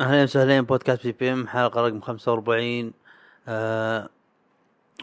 [0.00, 2.92] أهلا وسهلا بودكاست PPM حلقة رقم 45
[3.48, 4.08] آه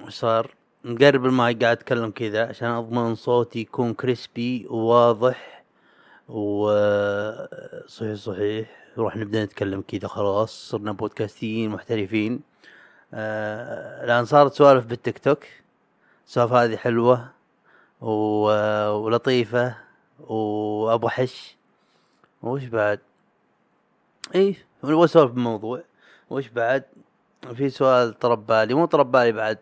[0.10, 5.64] صار؟ مقرب المايك قاعد أتكلم كذا عشان أضمن صوتي يكون crispy وواضح.
[6.30, 8.70] وصحيح صحيح.
[8.98, 10.70] نروح نبدأ نتكلم كذا خلاص.
[10.70, 12.42] صرنا بودكاستيين محترفين.
[13.14, 15.44] آه الآن صارت سوالف بالتيك توك.
[16.28, 17.30] السوالف هذه حلوة
[18.02, 18.12] و...
[18.90, 19.76] ولطيفة
[20.20, 21.56] وأبو حش.
[22.44, 23.00] وش بعد؟
[24.36, 25.84] إيه وسولف بالموضوع
[26.30, 26.84] وش بعد؟
[27.56, 29.58] في سؤال طرب بالي مو طرب بالي بعد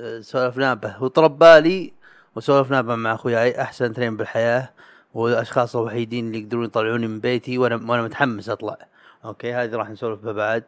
[0.00, 1.02] آه، سولفنا به.
[1.02, 1.92] وطرب بالي
[2.36, 4.70] وسولفنا به مع اخوياي أحسن اثنين بالحياة
[5.14, 8.78] والأشخاص الوحيدين اللي يقدرون يطلعوني من بيتي وأنا وأنا متحمس أطلع.
[9.24, 10.64] أوكي هذه راح نسولف بها بعد.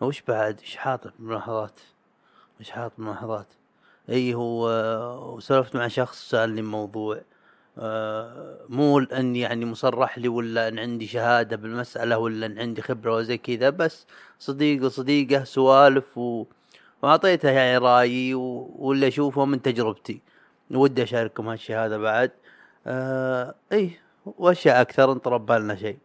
[0.00, 1.80] وش بعد؟ إيش حاط ملاحظات
[2.60, 3.46] إيش حاط ملاحظات
[4.10, 4.68] اي هو
[5.36, 7.16] وسولفت مع شخص سألني موضوع.
[7.16, 7.22] آه،
[8.68, 13.38] مو ان يعني مصرح لي ولا أن عندي شهادة بالمسألة ولا أن عندي خبرة وزي
[13.38, 14.06] كذا بس
[14.38, 16.44] صديق وصديقه سوالف و...
[17.02, 18.70] وأعطيته يعني رأيي و...
[18.78, 20.20] واللي أشوفه من تجربتي.
[20.70, 22.30] ودي أشارككم هالشيء هذا بعد.
[22.86, 23.90] آه اي
[24.26, 25.98] وأشياء أكثر انطرب بالنا شيء.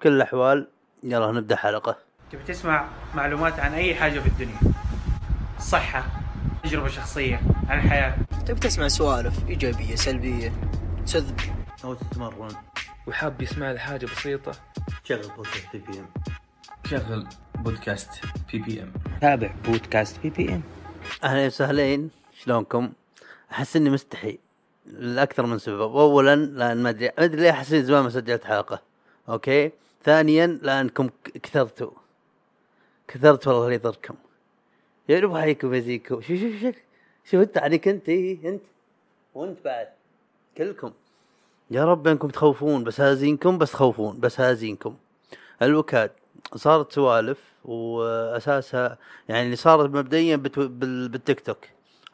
[0.00, 0.68] بكل الأحوال
[1.02, 1.96] يلا نبدأ حلقة.
[2.32, 4.74] تبي تسمع معلومات عن أي حاجة في الدنيا؟
[5.58, 6.04] صحة
[6.64, 10.52] تجربة شخصية عن الحياة تبي تسمع سوالف إيجابية سلبية؟
[11.06, 11.40] تسذب
[11.84, 12.54] أو تتمرن.
[13.06, 14.52] وحاب يسمع لي حاجة بسيطة.
[15.04, 16.06] شغل بودكاست PPM
[16.86, 18.10] شغل بودكاست
[18.52, 20.62] PPM تابع بودكاست PPM
[21.24, 22.92] أهلا وسهلين شلونكم؟
[23.52, 24.38] أحس إني مستحي
[24.86, 28.44] لأكثر من سبب، اولا لأن ما ادري ما أدري ليه احس إني زمان ما سجلت
[28.44, 28.82] حلقة،
[29.28, 29.70] أوكي؟
[30.04, 31.90] ثانيا لأنكم ك- كثرتوا.
[33.08, 34.14] كثرت والله يضركم
[35.08, 36.74] يا رب حيكم يزيكم شوف شوف شوف
[37.30, 38.62] شوف انت عليك أنت؟ إيه أنت.
[39.34, 39.88] وأنت بعد.
[40.56, 40.92] كلكم.
[41.70, 44.96] يا رب أنكم تخوفون بس هازينكم بس تخوفون بس هازينكم.
[45.62, 46.10] الوكاد
[46.54, 51.58] صارت سوالف وأساسها يعني اللي صارت مبدئيا بتو- بال- بالتيك توك.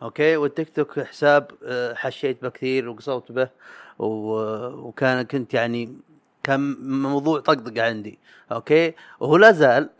[0.02, 3.48] أوكي؟ والتيك توك حساب آه، حشيت به كثير وقصرت به
[3.98, 5.96] و- وكان كنت يعني
[6.42, 8.18] كان موضوع طقطق عندي.
[8.52, 9.90] أوكي؟ وهو لا زال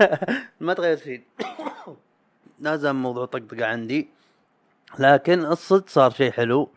[0.60, 1.22] ما تغير شيء.
[2.60, 4.08] لا زال موضوع طقطقة عندي.
[4.98, 6.68] لكن الصدق صار شيء حلو.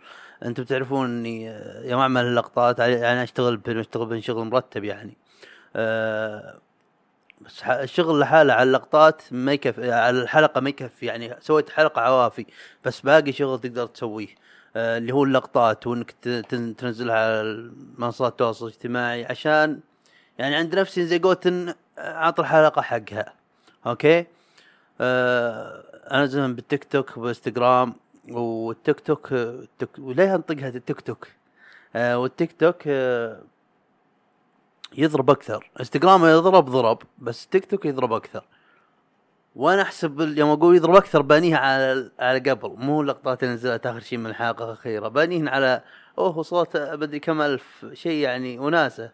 [0.45, 5.17] أنتم تعرفون اني آه، يوم اعمل اللقطات يعني أشتغل بين أشتغل بين شغل مرتب يعني.
[5.75, 6.59] أه
[7.41, 11.35] بس الشغل لحاله على اللقطات ما يكفي على الحلقة ما يكفي يعني.
[11.39, 12.45] سويت حلقة عوافي
[12.85, 14.27] بس باقي شغل تقدر تسويه.
[14.75, 16.11] أه اللي هو اللقطات وإنك
[16.77, 19.79] تنزلها على منصات التواصل الاجتماعي عشان
[20.37, 23.33] يعني عند نفسي زي إن أعطي الحلقة حقها.
[23.87, 24.25] أوكي؟
[25.01, 27.95] آه انزلهم بالتيك توك وبإنستغرام
[28.31, 29.89] والتيك توك التك...
[29.99, 31.27] وليه انطقها التيك توك؟
[31.95, 33.41] آه والتيك توك آه
[34.97, 35.69] يضرب أكثر.
[35.79, 38.43] إنستغرام يضرب ضرب بس تيك توك يضرب أكثر.
[39.55, 42.69] وأنا أحسب يوم أقول يضرب أكثر بانيها على على قبل.
[42.77, 45.07] مو اللقطات اللي نزلت آخر شيء من الحلقة الأخيرة.
[45.07, 45.81] بانيهن على
[46.17, 49.11] أوه وصلت بدري كم ألف شيء يعني وناسة.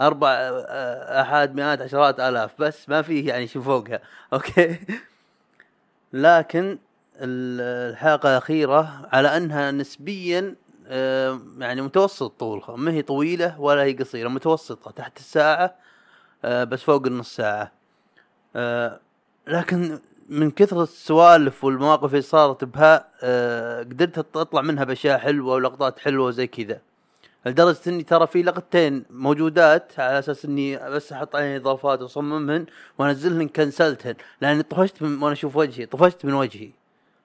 [0.00, 2.50] أربع آه، احاد مئات عشرات آلاف.
[2.58, 4.00] بس ما فيه يعني شيء فوقها.
[4.32, 4.78] أوكي.
[6.12, 6.78] لكن
[7.20, 10.54] ال- الحلقة الأخيرة على أنها نسبيا
[10.88, 15.74] آه، يعني متوسط طولها ما هي طويلة ولا هي قصيرة متوسطة تحت الساعة
[16.44, 17.72] آه، بس فوق النص ساعة.
[18.56, 19.00] آه،
[19.46, 22.96] لكن من كثر السوالف والمواقف اللي صارت بها
[23.80, 26.80] قدرت أطلع منها بأشياء حلوة ولقطات حلوة زي كذا.
[27.46, 32.66] لدرجة إني ترى في لقطتين موجودات على أساس إني بس أحط عليهن إضافات وأصممهن
[32.98, 36.70] وأنزلهن كنسلتهن لأني طفشت من وأنا أشوف وجهي طفشت من وجهي.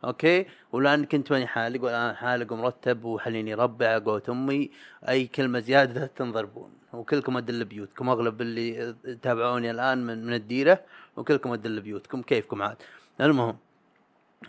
[0.05, 4.71] أوكي؟ ولان كنت ماني حالق والان حالق ومرتب وحليلي ربع قولة أمي.
[5.09, 6.71] أي كلمة زيادة تنضربون.
[6.93, 8.09] وكلكم أدل بيوتكم.
[8.09, 10.81] أغلب اللي تابعوني الآن من من الديرة
[11.17, 12.21] وكلكم أدل بيوتكم.
[12.21, 12.77] كيفكم عاد؟
[13.21, 13.57] المهم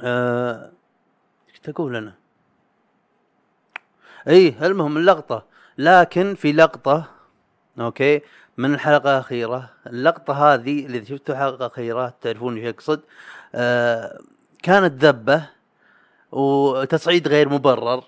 [0.03, 0.73] آه،
[1.51, 2.15] إيش تقول أنا؟
[4.29, 5.47] اي المهم اللقطة.
[5.79, 7.11] لكن في لقطة
[7.81, 8.21] أوكي
[8.57, 9.71] من الحلقة الأخيرة.
[9.87, 13.01] اللقطة هذه اللي شفتوا الحلقة الاخيره تعرفون إيش اقصد
[13.55, 14.19] آه
[14.63, 15.49] كانت ذبة
[16.33, 18.05] وتصعيد غير مبرر.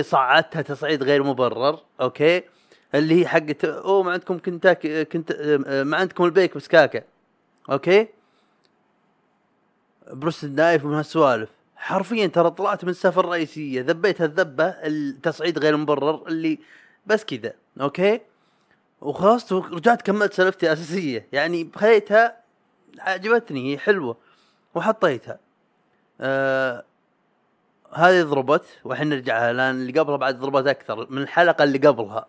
[0.00, 2.42] صعدتها تصعيد غير مبرر أوكي؟
[2.94, 5.32] اللي هي حقت أوه ما عندكم كنتاكي كنت
[5.86, 7.02] ما عندكم البيك بسكاكة.
[7.70, 8.08] أوكي؟
[10.10, 11.50] بروست النايف ومن هالسوالف.
[11.76, 16.58] حرفيا ترى طلعت من السفر الرئيسية ذبيت هالذبه التصعيد غير مبرر اللي
[17.06, 18.20] بس كذا أوكي؟
[19.00, 21.26] وخلاص ورجعت كملت سالفتي الأساسية.
[21.32, 22.36] يعني خليتها
[22.98, 24.16] عجبتني هي حلوة
[24.74, 25.38] وحطيتها.
[26.20, 26.84] آه
[27.92, 32.26] هذه ضربت والحين نرجعها لأن اللي قبلها بعد ضربت أكثر من الحلقة اللي قبلها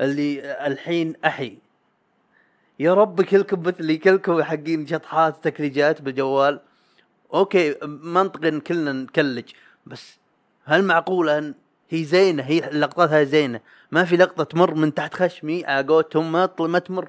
[0.00, 1.58] اللي الحين أحي.
[2.78, 6.60] يا رب كلكم مثلي كلكم حقين شطحات تكليجات بالجوال.
[7.34, 9.50] أوكي منطقي كلنا نكلج
[9.86, 10.18] بس
[10.64, 11.54] هل معقوله إن
[11.88, 13.60] هي زينة؟ هي اللقطات هاي زينة.
[13.90, 17.08] ما في لقطة تمر من تحت خشمي على قولتهم ما ما تمر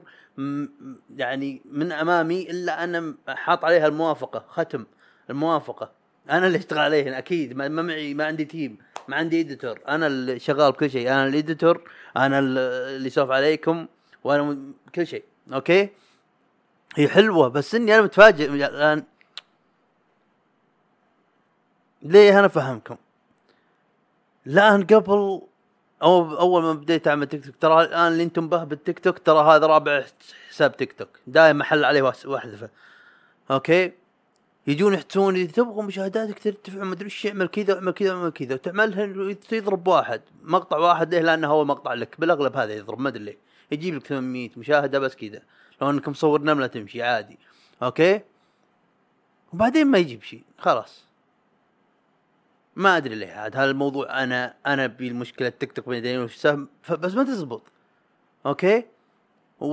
[1.15, 4.85] يعني من أمامي إلا أنا حاط عليها الموافقة ختم
[5.29, 5.98] الموافقة.
[6.29, 7.57] أنا اللي أشتغل عليهن أكيد.
[7.57, 8.77] ما معي ما عندي team
[9.07, 11.11] ما عندي editor أنا اللي شغال بكل شيء.
[11.11, 13.87] أنا ال editor أنا اللي يسولف عليكم
[14.23, 14.57] وأنا
[14.95, 15.23] كل شيء.
[15.53, 15.89] أوكي؟
[16.95, 18.45] هي حلوة بس إني أنا متفاجئ.
[18.49, 19.03] الان
[22.01, 22.97] ليه؟ أنا فهمكم.
[24.47, 25.41] الان قبل
[26.01, 29.55] أو أول ما بديت أعمل تيك توك ترى الآن اللي أنتم به بالتيك توك ترى
[29.55, 30.03] هذا رابع
[30.49, 32.69] حساب تيك توك دايم مهكر عليه واحذفه
[33.51, 33.91] أوكي؟
[34.69, 38.53] يجون يحتسون إذا تبغوا مشاهداتك ترتفع ما أدري إيش اعمل كذا واعمل كذا واعمل كذا.
[38.53, 39.03] وتعملها
[39.51, 42.15] يضرب واحد مقطع واحد ليه؟ لأنه هو مقطع لك.
[42.19, 43.37] بالأغلب هذا يضرب ما أدري ليه.
[43.71, 45.41] يجيب لك 800 مشاهدة بس كذا.
[45.81, 47.37] لو إنك مصور نملة تمشي عادي.
[47.83, 48.21] أوكي؟
[49.53, 50.43] وبعدين ما يجيب شيء.
[50.57, 51.03] خلاص.
[52.75, 53.31] ما أدري ليه.
[53.31, 56.47] عاد هذا الموضوع أنا أنا بالمشكلة تيك توك بعدين وش
[56.89, 57.61] بس ما تزبط.
[58.45, 58.83] أوكي؟
[59.59, 59.67] و...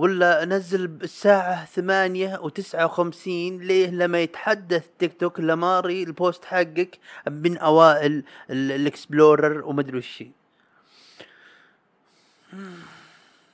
[0.00, 3.60] ولا أنزل بالساعة ثمانية وتسعة وخمسين.
[3.60, 6.98] ليه؟ لما يتحدث تيك توك لما ري ال post حقك
[7.30, 10.24] من أوائل ال- ال explorer ومدري وش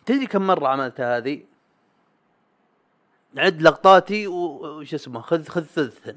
[0.07, 1.43] تدري كم مرة عملت هذه؟
[3.37, 6.17] عد لقطاتي وش اسمه خذ خذ ثلثا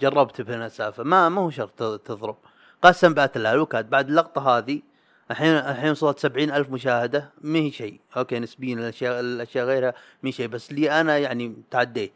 [0.00, 2.36] جربت بهنا السالفة ما ما هو شرط تضرب.
[2.82, 4.82] قسم بالله لو كانت بعد اللقطة هذه
[5.32, 8.00] الحين الحين وصلت سبعين ألف مشاهدة ما هي شيء.
[8.16, 12.12] أوكي نسبيا الأشياء الأشياء غيرها ما هي شيء بس لي أنا يعني تعديت.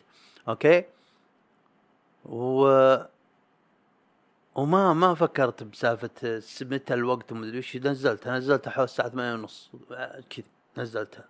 [0.48, 0.84] أوكي؟
[2.24, 2.66] و
[4.54, 9.70] وما ما فكرت بسالفة متى الوقت ومدري وش نزلتها نزلتها حول الساعة ثمانية ونص.
[10.30, 10.46] كذا
[10.78, 11.24] نزلتها.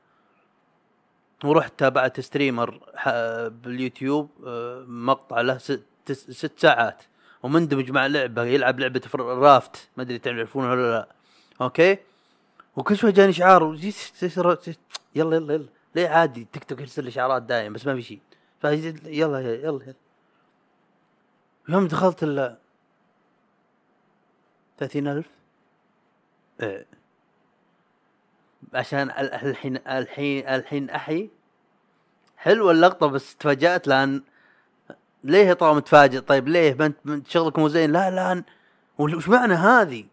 [1.44, 2.80] ورحت تابعت streamer
[3.48, 5.82] باليوتيوب آه، مقطع له ست,
[6.12, 7.02] ست ساعات.
[7.42, 9.88] ومندمج مع لعبة يلعب لعبة Raft.
[9.96, 11.15] ما أدري تعرفونها ولا لا.
[11.62, 11.98] أوكي؟
[12.76, 14.78] وكل شوي جاني اشعار وجي- س- س- س-
[15.14, 15.66] يلا يلا يلا.
[15.94, 18.20] ليه عادي تيك توك يرسل لي اشعارات دايم بس ما في شيء
[18.60, 19.94] فيلا يلا يلا
[21.68, 22.56] يوم دخلت ال
[24.78, 25.26] ثلاثين ألف.
[26.62, 26.86] إيه.
[28.74, 31.30] عشان ال- الحين الحين الحين أحي.
[32.36, 34.22] حلوة اللقطة بس تفاجأت لأن
[35.24, 38.42] ليه طال متفاجئ طيب ليه؟ ما انت شغلك مو زين؟ لا لا.
[38.98, 40.04] وش معنى هذه؟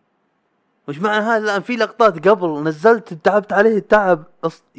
[0.88, 4.24] وش معنى هذا؟ لأن في لقطات قبل نزلت تعبت عليه التعب.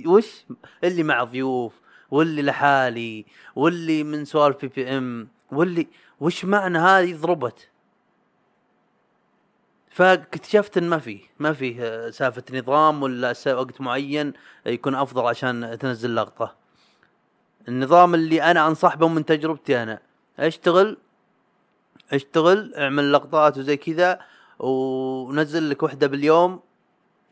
[0.06, 0.46] وش؟
[0.84, 1.72] اللي مع ضيوف
[2.10, 5.86] واللي لحالي واللي من سوالف بي بي إم واللي
[6.20, 7.68] وش معنى هذه؟ ضربت.
[9.90, 14.32] فاكتشفت إن ما فيه ما فيه آه، سالفه نظام ولا وقت معين
[14.66, 16.54] يكون أفضل عشان تنزل لقطة.
[17.68, 19.98] النظام اللي أنا انصح به من تجربتي أنا.
[20.38, 20.96] أشتغل
[22.12, 24.20] أشتغل أعمل لقطات وزي كذا
[24.58, 26.60] ونزل لك وحدة باليوم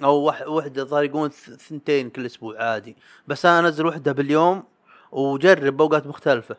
[0.05, 2.97] أو وح- وحدة ظهر يقولون ثنتين كل أسبوع عادي.
[3.29, 4.63] بس أنا أنزل وحدة باليوم
[5.13, 6.57] وجرب بأوقات مختلفة.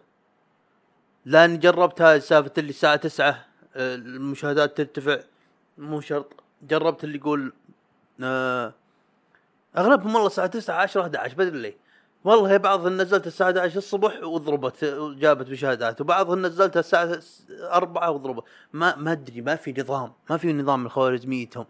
[1.26, 3.46] لأني جربت هاي سالفة اللي الساعة تسعة
[3.76, 5.20] المشاهدات ترتفع
[5.78, 6.34] مو شرط.
[6.64, 7.54] جربت اللي يقول
[8.24, 8.74] آه
[9.78, 11.83] أغلبهم والله الساعة 9 10 11 بدري ليه.
[12.24, 14.86] والله بعضهم نزلت الساعة 11 الصبح وضربت
[15.20, 17.20] جابت مشاهدات وبعضهم نزلتها الساعة
[17.62, 18.44] 4 وضربت.
[18.74, 21.66] ما ما أدري ما في نظام ما في نظام من خوارزميتهم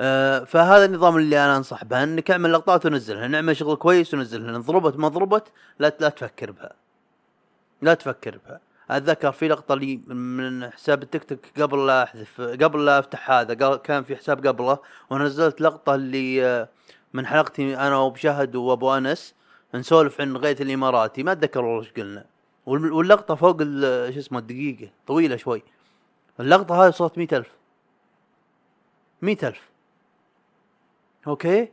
[0.00, 4.56] آه فهذا النظام اللي أنا أنصح به إنك اعمل لقطات ونزلها نعمل شغل كويس ونزلها.
[4.56, 5.44] إن ضربت ما ضربت
[5.78, 6.72] لا لا تفكر بها.
[7.82, 8.60] لا تفكر بها.
[8.90, 13.76] أتذكر في لقطة لي من حساب التيك توك قبل لا أحذف قبل لا أفتح هذا
[13.76, 14.78] كان في حساب قبله
[15.10, 16.68] ونزلت لقطة اللي آه،
[17.12, 19.34] من حلقتي أنا وبشهد وأبو أنس.
[19.74, 22.26] نسولف عن غيث الاماراتي ما أتذكر والله قلنا.
[22.66, 23.58] وال- واللقطة فوق
[24.12, 25.62] شو اسمه الدقيقة طويلة شوي.
[26.40, 27.48] اللقطة هذه صوت مئة ألف.
[29.22, 29.70] مئة ألف.
[31.26, 31.68] أوكي؟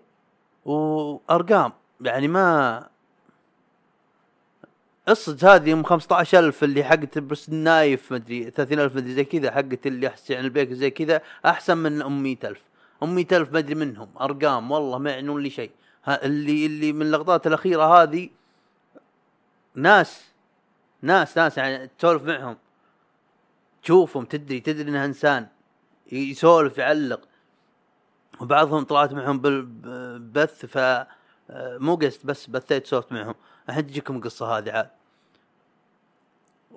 [0.65, 1.71] وأرقام.
[2.01, 2.87] يعني ما
[5.09, 10.07] الصج هذه ام 15000 اللي حقت بس النايف مدري 30000 مدري زي كذا حقت اللي
[10.07, 12.61] احس عن البيك زي كذا أحسن من أم 100000
[13.03, 14.09] أم 100000 مدري منهم.
[14.21, 15.71] أرقام والله ما يعنون لي شيء.
[16.07, 18.29] اللي اللي من اللقطات الأخيرة هذه
[19.75, 20.25] ناس
[21.01, 22.57] ناس ناس يعني تسولف معهم.
[23.83, 25.47] تشوفهم تدري تدري إنه إنسان
[26.11, 27.21] يسولف يعلق.
[28.41, 31.05] وبعضهم طلعت معهم بالبث ف
[31.55, 33.35] مو قست بس بثيت صوت معهم.
[33.69, 34.89] الحين تجيكم القصة هذه عاد.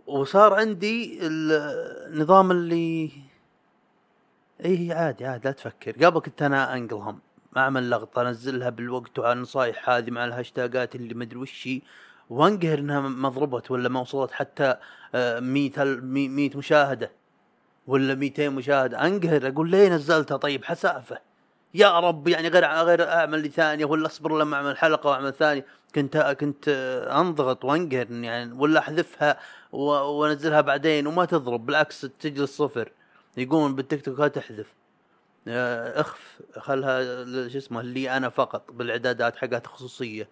[0.06, 3.10] وصار عندي النظام اللي
[4.64, 6.06] اي عادي عادي لا تفكر.
[6.06, 7.20] قبل كنت أنا أنقلهم.
[7.56, 11.80] اعمل لقطه انزلها بالوقت وعلى النصايح هذه مع الهاشتاجات اللي مدري وش هي.
[12.30, 14.76] وانقهر إنها ما ضربت ولا ما وصلت حتى
[15.14, 17.10] 100 100 مشاهدة
[17.86, 19.06] ولا 200 مشاهدة.
[19.06, 21.18] انقهر أقول ليه نزلتها؟ طيب حسافة.
[21.74, 25.66] يا رب يعني غير غير أعمل لي ثانية ولا أصبر لما أعمل حلقة وأعمل ثانية.
[25.94, 26.68] كنت كنت
[27.12, 29.38] أنضغط وانقهر يعني ولا أحذفها
[29.72, 31.66] وأنزلها بعدين وما تضرب.
[31.66, 32.92] بالعكس تجي الصفر
[33.36, 34.66] يقولون بالتيك توك تحذف.
[34.66, 34.81] آه،
[35.48, 37.02] اخف خلها
[37.48, 40.28] شو اسمه اللي أنا فقط بالإعدادات حقات خصوصية.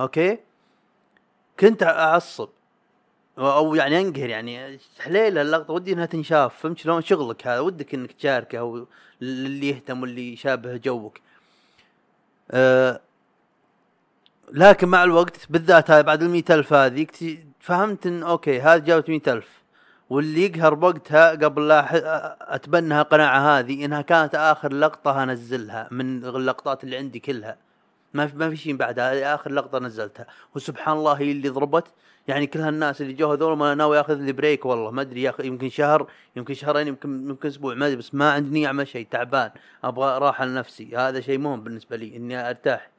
[0.00, 0.38] أوكي؟
[1.60, 2.48] كنت أعصب.
[3.38, 6.56] أو يعني أنقهر يعني حليله اللقطه ودي إنها تنشاف.
[6.60, 8.86] فهمت شلون؟ شغلك هذا ودك إنك تشاركه أو
[9.22, 11.18] اللي يهتم واللي يشابه joke.
[12.50, 13.00] أه
[14.52, 19.08] لكن مع الوقت بالذات هاي بعد المية ألف هذه اكت- فهمت إن أوكي هذه جابت
[19.08, 19.63] مية ألف.
[20.10, 26.84] واللي يقهر بوقتها قبل لا أتبنى القناعه هذه إنها كانت آخر لقطة انزلها من اللقطات
[26.84, 27.56] اللي عندي كلها.
[28.14, 30.26] ما في ما في شيء بعدها هذه آخر لقطة نزلتها.
[30.54, 31.86] وسبحان الله هي اللي ضربت.
[32.28, 35.44] يعني كل هالناس اللي جو هذول ما ناوي ياخذ لي break والله ما أدري ياخذ
[35.44, 39.06] يمكن شهر يمكن شهرين يمكن يمكن أسبوع ما أدري بس ما عندي نية اعمل شيء
[39.10, 39.50] تعبان
[39.84, 40.96] أبغى راحة لنفسي.
[40.96, 42.90] هذا شيء مهم بالنسبة لي إني أرتاح.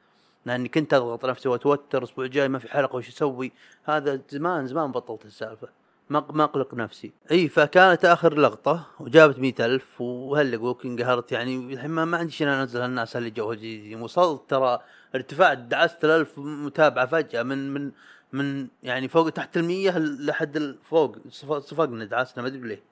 [0.46, 3.52] لأني كنت أضغط نفسي وأتوتر الأسبوع الجاي ما في حلقه وش أسوي؟
[3.84, 5.68] هذا زمان زمان بطلت السالفة.
[6.14, 7.12] اقلق نفسي.
[7.30, 11.74] إي فكانت آخر لقطة وجابت مئة ألف وهلقوك انقهرت يعني.
[11.74, 13.56] الحين ما, عندي شيء أنزل الناس اللي جو
[14.04, 14.78] وصلت ترى
[15.14, 17.92] ارتفعت دعست الألف متابعة فجأة من من
[18.32, 21.16] من يعني فوق تحت المية لحد فوق.
[21.30, 22.82] صف- صفقنا دعسنا ما أدري ليه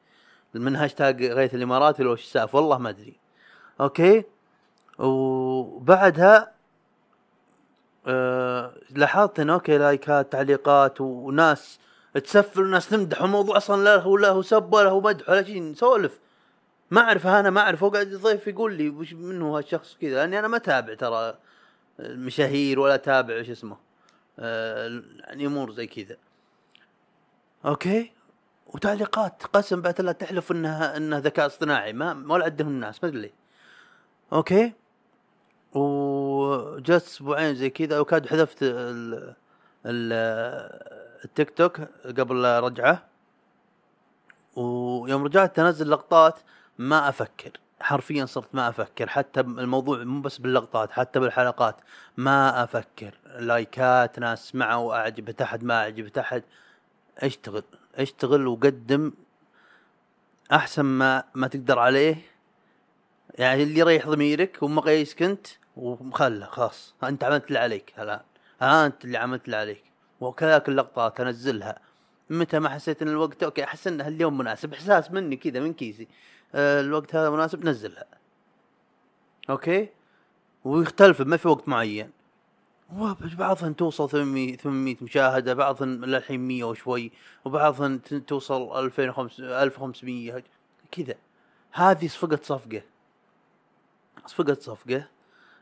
[0.54, 3.16] من هاشتاج غيث الامارات ولا وش السالفه والله ما أدري.
[3.80, 4.24] أوكي؟
[4.98, 6.52] وبعدها
[8.06, 11.78] آه لاحظت إن أوكي لايكات تعليقات وناس
[12.20, 15.62] تسفل وناس تمدح الموضوع أصلا لا هو لا هو سب ولا هو مدح ولا شيء
[15.62, 16.20] نسولف.
[16.90, 20.38] ما أعرف أنا ما أعرف هو قاعد الضيف يقول لي وش منه هالشخص كذا لأني
[20.38, 21.38] أنا ما أتابع ترى
[22.00, 23.76] المشاهير ولا أتابع وش اسمه
[24.38, 26.16] آه، يعني أمور زي كذا.
[27.64, 28.12] أوكي؟
[28.66, 29.42] وتعليقات.
[29.42, 31.92] قسم بالله تحلف انها إنها ذكاء اصطناعي.
[31.92, 33.32] ما ولا عندهم الناس ما أدري.
[34.32, 34.72] أوكي؟
[35.74, 39.34] وجت أسبوعين زي كذا وكاد حذفت ال
[39.86, 40.12] ال
[41.24, 43.06] التيك توك قبل رجعه
[44.56, 46.38] ويوم رجعت انزل لقطات
[46.78, 47.50] ما أفكر.
[47.80, 49.08] حرفيا صرت ما أفكر.
[49.08, 51.76] حتى الموضوع مو بس باللقطات حتى بالحلقات
[52.16, 53.14] ما أفكر.
[53.38, 56.42] لايكات ناس سمعوا اعجبت احد ما اعجبت احد
[57.18, 57.62] أشتغل
[57.94, 59.12] أشتغل وقدم
[60.52, 62.16] أحسن ما ما تقدر عليه.
[63.34, 66.94] يعني اللي يريح ضميرك ومقيسك أنت ومخله خلاص.
[67.04, 68.20] أنت عملت اللي عليك الآن
[68.62, 69.93] أنت اللي عملت اللي عليك.
[70.28, 71.78] وكذلك اللقطات انزلها
[72.30, 74.74] متى ما حسيت إن الوقت okay أحس ان اليوم مناسب.
[74.74, 76.08] إحساس مني كذا من كيسي.
[76.54, 78.04] آه الوقت هذا مناسب نزلها.
[79.50, 79.88] okay؟
[80.64, 82.10] ويختلف ما في وقت معين.
[82.96, 87.12] وبعضهن توصل 800 800 مشاهدة بعضهن للحين 100 وشوي
[87.44, 90.42] وبعضهن ت- توصل 2500 1500
[90.90, 91.14] كذا.
[91.72, 92.82] هذه صفقة صفقة.
[94.26, 95.08] صفقة صفقة.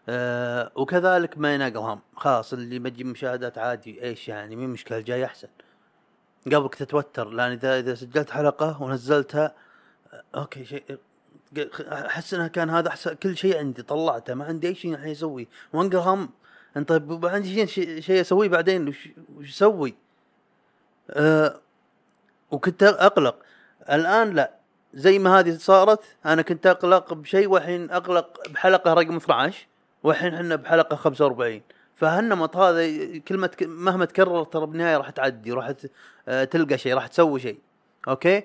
[0.08, 5.24] آه وكذلك ما يناقل هم خلاص اللي بتجيب مشاهدات عادي إيش يعني؟ مين مشكلة؟ الجاي
[5.24, 5.48] أحسن.
[6.46, 9.54] قبل كنت اتوتر لأن اذا إذا سجلت حلقة ونزلتها
[10.12, 10.98] آه، أوكي شيء
[11.92, 13.14] أحس إنها كان هذا أحسن.
[13.14, 16.30] كل شيء عندي طلعته ما عندي أي شيء الحين أسوي وانقل هم
[16.76, 19.94] أنت طيب عندي شيء شيء, شيء أسويه بعدين وش وش أسوي؟
[21.10, 21.60] أه
[22.50, 23.36] وكنت أقلق.
[23.90, 24.54] الآن لا.
[24.94, 29.66] زي ما هذه صارت أنا كنت أقلق بشيء والحين أقلق بحلقة رقم 12
[30.02, 31.60] والحين إحنا بحلقة 45
[31.94, 35.72] فهالنمط هذا كلمة مهما تكرر ترى بالنهاية راح تعدي راح
[36.28, 37.58] آه، تلقى شيء راح تسوي شيء.
[38.08, 38.44] أوكي؟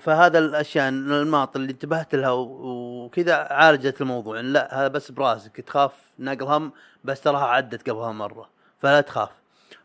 [0.00, 4.36] فهذا الأشياء الانماط اللي انتبهت لها وكذا عالجت الموضوع.
[4.36, 6.72] يعني لا هذا بس براسك تخاف نقل هم
[7.04, 8.48] بس تراها عدت قبلها مرة
[8.78, 9.30] فلا تخاف.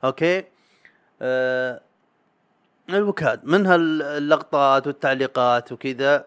[0.04, 0.44] okay؟
[1.22, 1.82] آه
[2.90, 6.26] الوكاد منها اللقطات والتعليقات وكذا.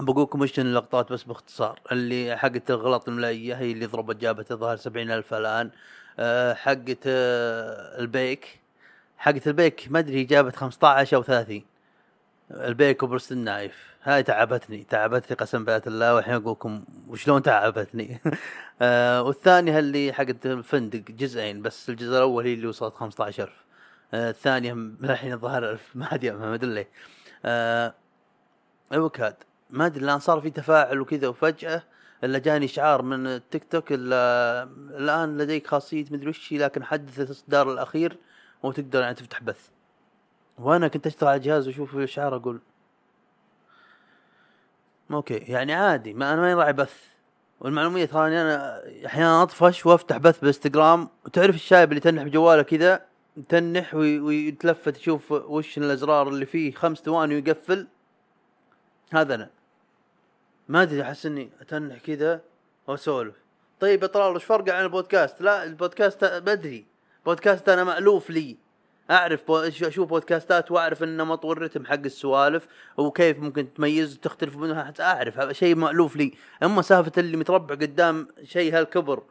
[0.00, 1.80] بقول لكم وش اللقطات بس باختصار.
[1.92, 5.70] اللي حقت الغلط الإملائية هي اللي ضربت جابت الظاهر سبعين ألف الآن.
[6.18, 8.60] أه حقت أه البيك.
[9.18, 11.62] حقت البيك ما أدري جابت 15 أو 30
[12.50, 13.96] البيك وبرست النايف.
[14.02, 18.20] هاي تعبتني تعبتني قسم بآيات الله والحين أقول لكم وشلون تعبتني.
[18.82, 21.88] أه والثانية اللي حقت الفندق جزئين بس.
[21.90, 23.50] الجزء الأول هي اللي وصلت 15000
[24.14, 24.72] أه الثانية
[25.04, 25.90] الحين الظاهر ألف.
[25.94, 26.88] ما أدري ما أدري ليه.
[28.92, 29.36] الوكاد
[29.70, 31.82] ما أدري الآن صار في تفاعل وكذا وفجأة
[32.24, 34.62] إلا جاني اشعار من التيك توك إلا
[34.98, 38.16] الآن لديك خاصية مدري وش لكن حدث الإصدار الأخير
[38.62, 39.68] وتقدر يعني تفتح بث.
[40.58, 42.60] وأنا كنت أشتغل على الجهاز وأشوف الاشعار أقول
[45.10, 47.04] okay يعني عادي ما أنا ما راعي بث.
[47.60, 53.02] والمعلومية تراني أنا أحيانا أطفش وأفتح بث بالانستغرام وتعرف الشايب اللي تنح بجواله كذا؟
[53.48, 57.86] تنح وي- ويتلفت يشوف وش الأزرار اللي فيه خمس ثواني ويقفل.
[59.12, 59.50] هذا أنا.
[60.68, 62.40] ما أدري أحس إني أتنح كذا
[62.86, 63.34] وأسولف.
[63.80, 66.86] طيب يا طلال وش فرقه عن البودكاست؟ لا البودكاست بدري
[67.26, 68.56] بودكاست أنا مألوف لي.
[69.10, 69.58] أعرف بو...
[69.58, 74.84] أشوف بودكاستات وأعرف النمط والرتم حق السوالف وكيف ممكن تميز وتختلف منها.
[74.84, 76.34] حتى أعرف هذا شيء مألوف لي.
[76.62, 79.22] أما سالفة اللي متربع قدام شيء هالكبر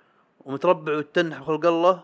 [0.46, 2.04] ومتربع وتنح خلق الله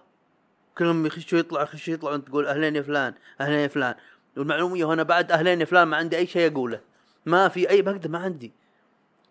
[0.77, 3.95] كلهم يخشوا يطلع يخشوا يطلع وانت تقول أهلين يا فلان أهلين يا فلان.
[4.37, 6.79] والمعلومية هنا بعد أهلين يا فلان ما عندي أي شيء أقوله.
[7.25, 8.51] ما في اي بقدر ما عندي.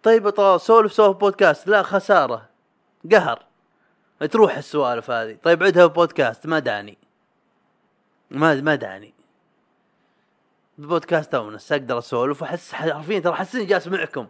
[0.02, 1.69] طيب يا طلال سولف سولف بودكاست.
[1.69, 2.49] لا خسارة.
[3.12, 3.45] قهر.
[4.30, 5.38] تروح السوالف هذه.
[5.42, 6.99] طيب عدها بودكاست ما دعني.
[8.30, 9.14] ما ما دعني.
[10.78, 14.26] بودكاست اونس أقدر أسولف وأحس حرفيا ترى حسني جالس معكم.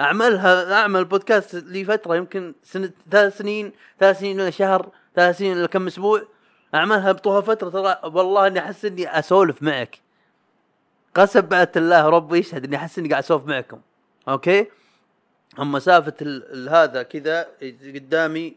[0.00, 5.58] أعملها أعمل بودكاست لي فترة يمكن سنة ثلاث سنين ثلاث سنين ولا شهر ثلاث سنين
[5.58, 6.22] ولا كم أسبوع.
[6.74, 7.70] أعملها بطولها فترة.
[7.70, 9.98] ترى والله إني أحس إني أسولف معك.
[11.14, 13.80] قسم بعد الله ربي يشهد إني أحس إني قاعد أسولف معكم.
[14.28, 14.66] okay؟
[16.22, 17.48] ال- ال- هذا كذا
[17.94, 18.56] قدامي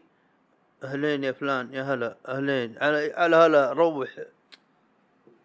[0.84, 4.08] أهلين يا فلان يا هلا أهلين على على هلا روح.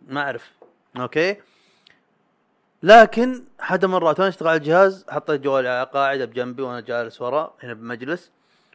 [0.08, 0.52] ما أعرف.
[0.98, 1.36] أوكي؟
[2.84, 7.54] لكن حد مرات وأنا أشتغل على الجهاز حطيت جوالي على قاعدة بجنبي وأنا جالس ورا
[7.64, 8.32] هنا بمجلس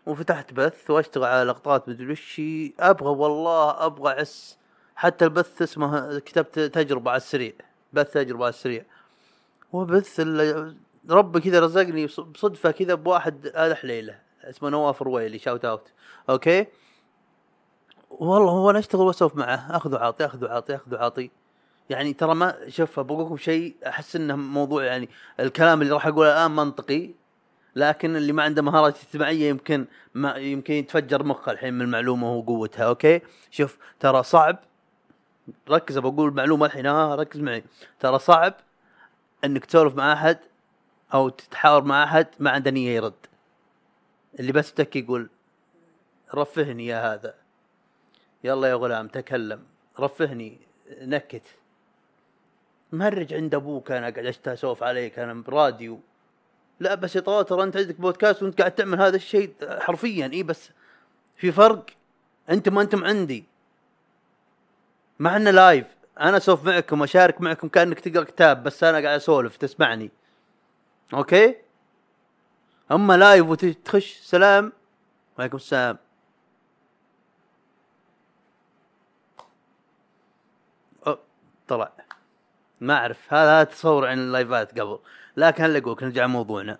[0.06, 2.40] وفتحت بث وأشتغل على لقطات مدري وش
[2.80, 4.56] أبغى والله أبغى أعس.
[4.96, 7.52] حتى البث اسمه كتبت تجربة على السريع
[7.92, 8.84] بث تجربة على السريع.
[9.72, 10.20] وبث
[11.10, 15.92] ربي كذا رزقني بص- بصدفة كذا بواحد هذا حليله اسمه نواف رويلي shout out
[16.30, 16.66] okay
[18.10, 19.76] والله هو أنا أشتغل واسولف معه.
[19.76, 21.30] اخذ وعاطي اخذ وعاطي اخذ وعاطي
[21.90, 25.08] يعني ترى ما شوف بقول لكم شيء أحس إنه موضوع يعني
[25.40, 27.10] الكلام اللي راح أقوله الآن منطقي.
[27.76, 32.84] لكن اللي ما عنده مهارات اجتماعية يمكن ما يمكن يتفجر مخه الحين من المعلومة وقوتها
[32.84, 34.58] okay شوف ترى صعب.
[35.70, 36.86] ركز بقول معلومه الحين.
[36.86, 37.64] ها ركز معي.
[38.00, 38.54] ترى صعب
[39.44, 40.38] إنك تسولف مع أحد
[41.14, 43.14] أو تتحاور مع أحد ما عنده نية يرد.
[44.40, 45.28] اللي بس تك يقول
[46.34, 47.34] رفهني يا هذا.
[48.44, 49.62] يلا يا غلام تكلم.
[50.00, 50.58] رفهني
[51.00, 51.42] نكت.
[52.92, 56.00] مهرج عند أبوك أنا قاعد اشتى اسولف عليك أنا براديو.
[56.80, 60.70] لا بس يا ترى أنت عندك بودكاست وأنت قاعد تعمل هذا الشيء حرفيا إي بس
[61.36, 61.86] في فرق.
[62.50, 63.44] أنتم أنتم عندي.
[65.18, 65.86] معنا live
[66.20, 70.10] أنا اسولف معكم واشارك معكم كأنك تقرأ كتاب بس أنا قاعد أسولف تسمعني.
[71.14, 71.56] okay؟
[72.92, 74.72] أما live وتخش سلام
[75.38, 75.98] وعليكم السلام.
[81.68, 81.92] طلع.
[82.80, 83.34] ما أعرف.
[83.34, 84.98] هذا تصور عن اللايفات قبل.
[85.36, 86.78] لكن هلا أقولك نرجع موضوعنا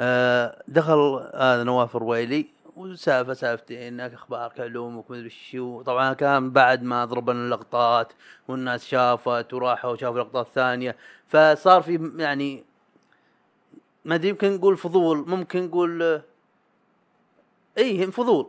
[0.00, 5.82] آه دخل هذا نواف الرويلي وسالفة سالفتين أخبارك علومك مدري شو.
[5.82, 8.12] طبعا كان بعد ما ضربنا اللقطات
[8.48, 10.96] والناس شافت وراحوا وشافوا لقطات ثانية
[11.28, 12.64] فصار في يعني
[14.06, 16.22] ما أدري يمكن نقول فضول ممكن نقول آه،
[17.78, 18.46] اي فضول.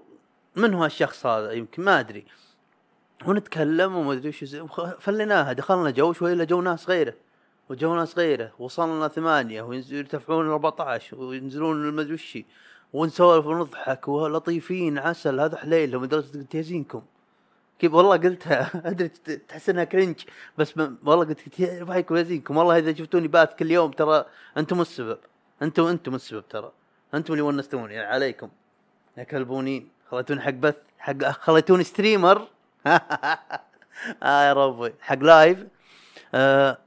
[0.56, 2.26] من هو الشخص هذا؟ يمكن ما أدري.
[3.26, 4.56] ونتكلم وما أدري وش
[5.00, 7.14] فليناها دخلنا جو شوي الا جو ناس غيره.
[7.70, 8.52] وجو ناس غيره.
[8.60, 12.38] وصلنا ثمانية ويرتفعون 14 وينزلون ما أدري وش.
[12.94, 17.02] ونسولف ونضحك ولطيفين عسل هذا حليل لدرجة قلت يزينكم
[17.80, 19.08] كيف؟ والله قلتها أدري
[19.48, 20.16] تحس إنها cringe.
[20.58, 24.26] بس والله قلت يا يزينكم والله إذا شفتوني باث كل يوم ترى
[24.58, 25.18] أنتم السبب.
[25.62, 26.72] أنتم أنتم السبب ترى.
[27.14, 28.50] أنتم اللي ونستوني يعني عليكم.
[29.18, 32.48] يا كلبونين خليتوني حق بث حق خليتوني streamer.
[34.24, 34.94] آه يا ربي.
[35.02, 35.66] حق live.
[36.36, 36.78] آه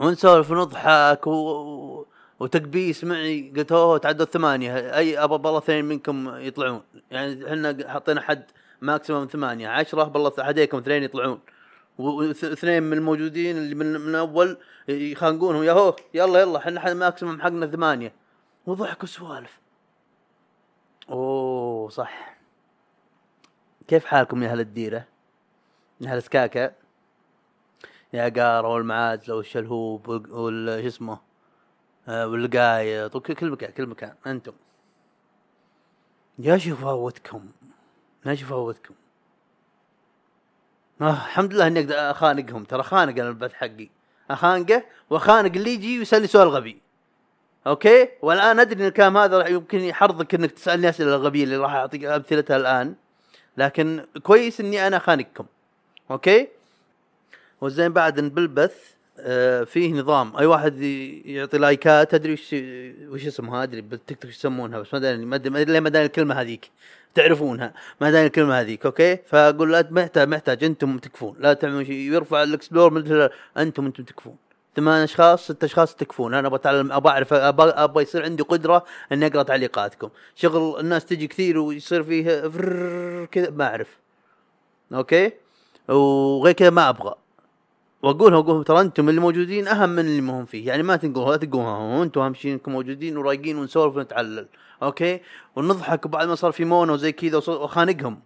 [0.00, 2.06] ونسولف ونضحك و...
[2.40, 4.96] وتكبيس معي قلت اوه تعدوا الثمانية.
[4.96, 6.82] أي ابى بالله اثنين منكم يطلعون.
[7.10, 8.44] يعني إحنا حطينا حد
[8.80, 9.68] maximum ثمانية.
[9.68, 11.40] عشرة بالله حديكم اثنين يطلعون.
[11.98, 14.58] واثنين من الموجودين اللي من, من أول
[14.88, 15.62] يخانقونهم.
[15.62, 18.12] يا هو يلا يلا إحنا حد maximum حقنا ثمانية.
[18.66, 19.60] وضحكوا سوالف.
[21.10, 22.38] أوه صح.
[23.88, 25.04] كيف حالكم يا أهل الديرة؟
[26.00, 26.72] يا أهل سكاكا
[28.12, 31.18] يا قارة والمعازلة والشلهوب وال شو اسمه؟
[32.08, 34.14] آه، والقايط وكل كل مكان كل مكان.
[34.26, 34.52] أنتم.
[36.38, 37.48] يا شقاوتكم.
[38.26, 38.94] يا شقاوتكم.
[41.00, 42.64] آه الحمد لله إني أقدر أخانقهم.
[42.64, 43.88] ترى خانق أنا البث حقي.
[44.30, 46.78] أخانقه وأخانق اللي يجي ويسألني سؤال غبي.
[47.66, 51.72] okay؟ والآن أدري إن الكلام هذا راح يمكن يحرضك إنك تسألني أسئلة غبية اللي راح
[51.72, 52.94] أعطيك أمثلتها الآن.
[53.56, 55.44] لكن كويس إني أنا خانقكم
[56.10, 56.48] okay؟
[57.60, 58.76] والزين بعد إن بالبث
[59.18, 60.36] آه فيه نظام.
[60.36, 60.82] أي واحد
[61.24, 62.54] يعطي لايكات تدري وش
[63.08, 66.04] وش اسمها؟ أدري بالتيك توك يسمونها بس ادري ما ادري ما أدري ليه ما ادري
[66.04, 66.70] الكلمة هذيك.
[67.14, 67.74] تعرفونها.
[68.00, 71.36] ما ادري الكلمة هذيك okay؟ فأقول لا محتاج محتاج أنتم تكفون.
[71.38, 74.36] لا تعملون شيء يرفع ال explore مثل أنتم أنتم تكفون.
[74.76, 76.34] ثمان أشخاص ست أشخاص تكفون.
[76.34, 80.08] أنا أبغى أتعلم أبغى أعرف أبغى يصير عندي قدرة إني أقرأ تعليقاتكم.
[80.34, 82.44] شغل الناس تجي كثير ويصير فيه
[83.24, 83.98] كذا ما أعرف.
[84.94, 85.32] okay؟
[85.88, 87.14] وغير كذا ما أبغى.
[88.02, 90.66] واقولها واقولهم ترى أنتم اللي موجودين اهم من اللي ما هم فيه.
[90.66, 94.48] يعني ما تنقولوا لا تقولوا أنتم اهم شيء انكم موجودين ورايقين ونسولف ونتعلل.
[94.82, 95.20] okay؟
[95.56, 98.20] ونضحك بعد ما صار في مونو وزي كذا وخانقهم.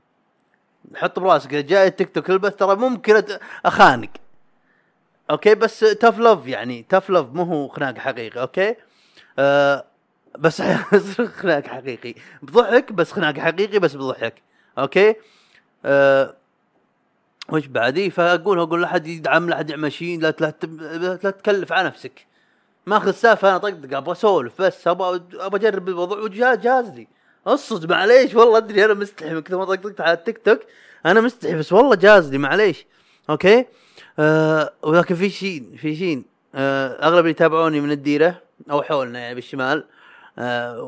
[0.95, 3.23] حط براسك إذا جاي التيك توك البث ترى ممكن
[3.65, 4.09] أخانق.
[5.31, 8.75] okay؟ بس tough love يعني tough love مو هو خناق حقيقي okay؟
[9.39, 9.85] آه
[10.39, 10.63] بس
[11.41, 12.15] خناق حقيقي.
[12.43, 14.43] بضحك بس خناق حقيقي بس بضحك
[14.79, 15.15] okay؟
[15.85, 16.35] آه
[17.49, 21.89] وش بعدي فأقول أقول لا حد يدعم لا حد يعمل شيء لا لا تكلف على
[21.89, 22.27] نفسك.
[22.87, 27.09] ماخذ السالفه أنا طقطق أبغى أسولف بس أبغى أبغى أجرب الموضوع وجاز جاز لي.
[27.47, 30.59] اصج معليش والله أدري أنا مستحي من كثر ما طقطقت على التيك توك
[31.07, 32.87] أنا مستحي بس والله جاز لي معليش.
[33.31, 33.67] okay؟
[34.19, 36.23] آه ولكن في شيء في شيء
[36.55, 39.85] آه أغلب اللي يتابعوني من الديرة أو حولنا يعني بالشمال
[40.39, 40.83] آه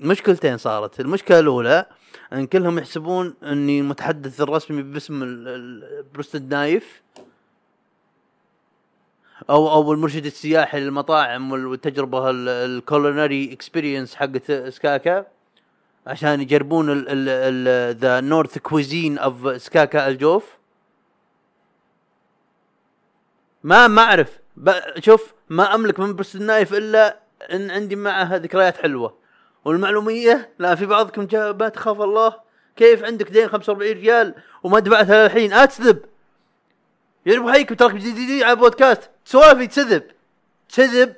[0.00, 1.00] ومشكلتين صارت.
[1.00, 1.86] المشكلة الأولى
[2.32, 7.02] إن كلهم يحسبون إني المتحدث الرسمي باسم ال- ال- بروستد نايف
[9.50, 15.26] أو أو المرشد السياحي للمطاعم وال- والتجربة الكولينري اكسبيرينس حقت سكاكا
[16.06, 17.04] عشان يجربون
[17.90, 20.56] ذا نورث كويزين اوف سكاكا الجوف.
[23.64, 24.38] ما ما أعرف
[24.98, 27.18] شوف ما أملك من برست النايف إلا
[27.52, 29.21] إن عندي معها ذكريات حلوة.
[29.64, 32.40] والمعلومية لا في بعضكم جاء ما تخاف الله.
[32.76, 36.04] كيف عندك دين 45 ريال وما دفعتها الحين؟ اكذب
[37.26, 39.10] يا ابو حيكم تراك جديد على بودكاست.
[39.24, 40.02] سوالفي تكذب.
[40.68, 41.14] تكذب.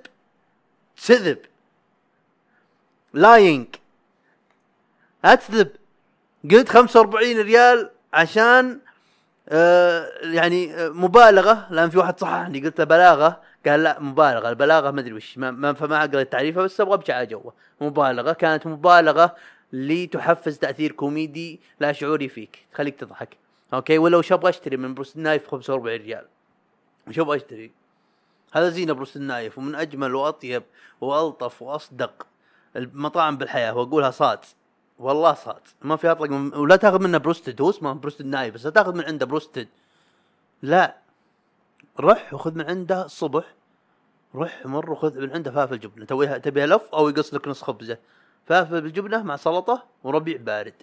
[1.04, 1.38] تكذب.
[3.12, 3.66] lying
[5.24, 5.70] اكذب
[6.50, 8.80] قلت 45 ريال عشان
[10.22, 11.66] يعني آه مبالغة.
[11.70, 13.40] لأن في واحد صححني قلت له بلاغة.
[13.66, 14.48] قال لا مبالغة.
[14.48, 17.54] البلاغة ما أدري وش ما ما فما قريت تعريفها بس أبغى امشي على جوه.
[17.80, 18.32] مبالغة.
[18.32, 19.36] كانت مبالغة
[19.72, 22.66] لتحفز تأثير كوميدي لا شعوري فيك.
[22.72, 23.36] تخليك تضحك.
[23.74, 26.24] okay؟ ولا وش أبغى أشتري من بروستد النايف 45 ريال.
[27.08, 27.72] وش أبغى أشتري؟
[28.52, 30.62] هذا زينة بروستد النايف ومن أجمل وأطيب
[31.00, 32.26] وألطف وأصدق
[32.76, 33.76] المطاعم بالحياة.
[33.76, 34.38] وأقولها صاد.
[34.98, 36.54] والله صاد ما في أطلق من...
[36.54, 39.68] ولا تأخذ منه بروستد هو اسمه بروستد نايف بس لا تأخذ من عنده بروستد
[40.62, 40.96] لا.
[42.00, 43.54] رح وخذ من عنده الصبح
[44.34, 46.04] روح مر وخذ من عنده فلافل جبنة.
[46.04, 47.98] تويها تبيها لف أو يقص لك نص خبزة.
[48.46, 50.74] فلافل بالجبنة مع سلطة وربيع بارد.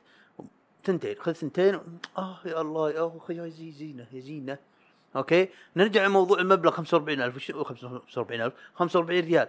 [0.86, 1.80] ثنتين خذ ثنتين.
[2.18, 4.58] آه يا الله يا أخي يا زي زينة يا زينة.
[5.16, 9.48] okay؟ نرجع لموضوع المبلغ 45000 وش 45000 45 ريال.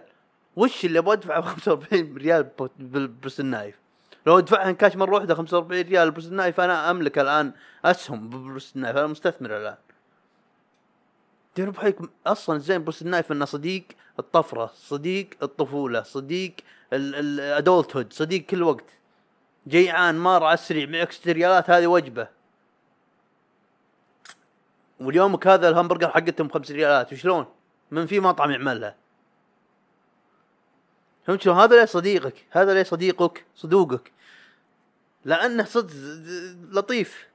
[0.55, 2.49] وش اللي أبغى أدفعه؟ 45 ريال
[2.79, 3.82] بالبروستد النايف
[4.25, 7.51] لو ادفعها كاش مرة واحدة 45 ريال بروستد النايف أنا أملك الآن
[7.85, 9.75] أسهم ببروستد النايف أنا مستثمر الآن.
[11.55, 13.83] ديروا بحيكم أصلا زين بروستد النايف إنه صديق
[14.19, 16.53] الطفرة صديق الطفولة صديق
[16.93, 18.85] الادولت هود صديق كل وقت.
[19.67, 22.27] جيعان مار على السريع معك ريالات هذه وجبة.
[24.99, 27.45] واليومك هذا الهمبرجر حقتهم خمس ريالات وشلون؟
[27.91, 28.95] من في مطعم يعملها
[31.27, 34.11] فهمت شلون؟ هذا ليه صديقك هذا ليه صديقك صدوقك.
[35.25, 35.93] لأنه صدق
[36.71, 37.27] لطيف.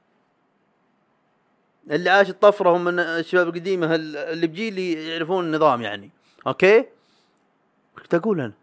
[1.91, 6.09] اللي عاش الطفرة هم من الشباب القديمة ال- اللي بجيلي يعرفون النظام يعني.
[6.47, 6.85] okay؟
[7.97, 8.53] كنت أقول أنا.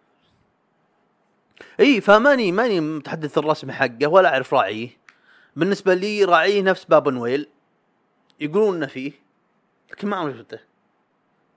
[1.80, 4.88] إي فماني ماني متحدث الرسمي حقه ولا أعرف راعيه
[5.56, 7.48] بالنسبة لي راعيه نفس بابا نويل.
[8.40, 9.12] يقولون إنه فيه
[9.90, 10.58] لكن ما عمري شفته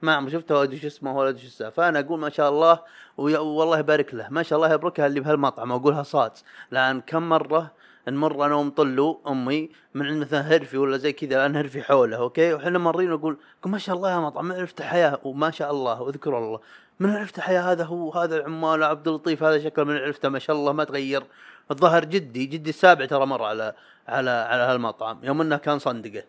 [0.02, 2.80] ما عمري شفته ولا شو اسمه ولا شو السالفه فأنا أقول ما شاء الله
[3.18, 4.28] والله يبارك له.
[4.30, 6.32] ما شاء الله يباركها اللي بهالمطعم أقولها صاد
[6.72, 7.72] لأن كم مرة
[8.08, 12.54] نمر أنا ومطلو أمي من عند مثلا هرفي ولا زي كذا لأن هرفي حوله أوكي؟
[12.54, 16.38] وحنا مارين نقول ما شاء الله يا مطعم من عرفت حياة؟ وما شاء الله وأذكر
[16.38, 16.60] الله.
[17.00, 20.56] من عرفت حياة؟ هذا هو هذا العمال عبد اللطيف هذا شكله من عرفته ما شاء
[20.56, 21.24] الله ما تغير.
[21.72, 23.74] الظاهر جدي جدي السابع ترى مر على
[24.08, 26.24] على على هالمطعم يوم إنه كان صندقه.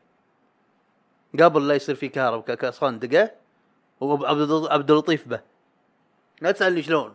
[1.41, 3.31] قبل لا يصير في كهرب كصندقه
[4.01, 5.41] وعبد عبد اللطيف به.
[6.41, 7.13] لا تسألني شلون.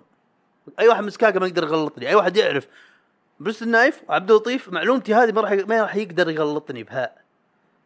[0.79, 2.09] أي واحد من سكاكا ما يقدر يغلطني.
[2.09, 2.67] أي واحد يعرف.
[3.39, 7.15] بروستد النايف وعبد اللطيف معلومتي هذه ما راح ما راح يقدر يغلطني بها.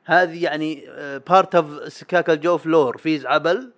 [0.06, 0.84] هذه يعني
[1.28, 3.72] part of سكاكا الجوف lore في زعبل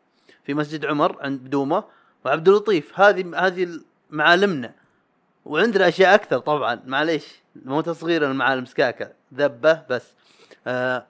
[0.43, 1.83] في مسجد عمر عند بدومة.
[2.25, 3.79] وعبد اللطيف هذه هذه
[4.09, 4.73] معالمنا.
[5.45, 6.81] وعندنا أشياء أكثر طبعا.
[6.85, 10.13] معليش مو تصغير المعالم سكاكا ذبة بس.
[10.67, 11.05] آه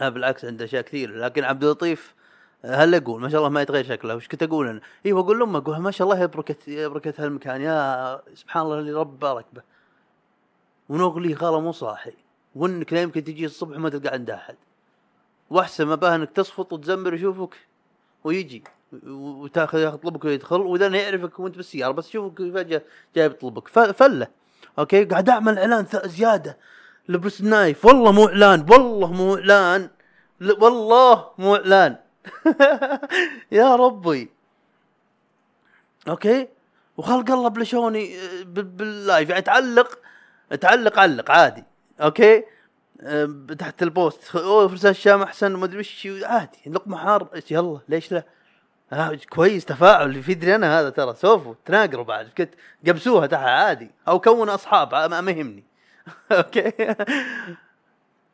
[0.00, 2.14] لا بالعكس عنده أشياء كثير لكن عبد اللطيف
[2.66, 4.16] هل أقول؟ ما شاء الله ما يتغير شكله.
[4.16, 7.60] وش كنت أقول أنا؟ أيوه أقول لأمه أقول ما شاء الله يا بركة هالمكان.
[7.60, 9.62] يا سبحان الله اللي رب بارك به.
[10.88, 12.12] ونغلي غلا مو صاحي.
[12.54, 14.56] وإنك لا يمكن تجي الصبح ما تلقى عنده أحد.
[15.50, 17.54] وأحسن ما باه إنك تصفط وتزمر يشوفك
[18.24, 18.64] ويجي.
[19.06, 22.82] وتأخذ يطلبك ويدخل وإذا يعرفك وأنت بالسيارة بس يشوفك فجأة
[23.16, 24.26] جاي بيطلبك ف- فله.
[24.78, 26.58] أوكي؟ قاعد أعمل إعلان زيادة.
[27.08, 28.66] لبس النايف والله مو إعلان.
[28.70, 29.90] والله مو إعلان.
[30.40, 31.96] والله مو إعلان.
[33.52, 34.28] يا ربي.
[36.08, 36.48] أوكي؟
[36.96, 39.30] وخلق الله بلشوني بال- باللايف.
[39.30, 39.98] يعني تعلق
[40.60, 41.64] تعلق علق عادي.
[42.00, 42.44] أوكي؟
[43.58, 44.36] تحت البوست.
[44.36, 46.58] أوه فرسان الشام أحسن وما أدري وش عادي.
[46.66, 48.22] لقمه حار يلا ليش لا؟
[48.92, 50.22] آه كويس تفاعل.
[50.22, 51.14] في أنا هذا ترى.
[51.14, 52.28] سوفوا تناقروا بعد.
[52.38, 52.50] كنت
[52.86, 53.90] قبسوها تحت عادي.
[54.08, 55.64] أو كونوا أصحاب ما يهمني.
[56.32, 56.72] okay؟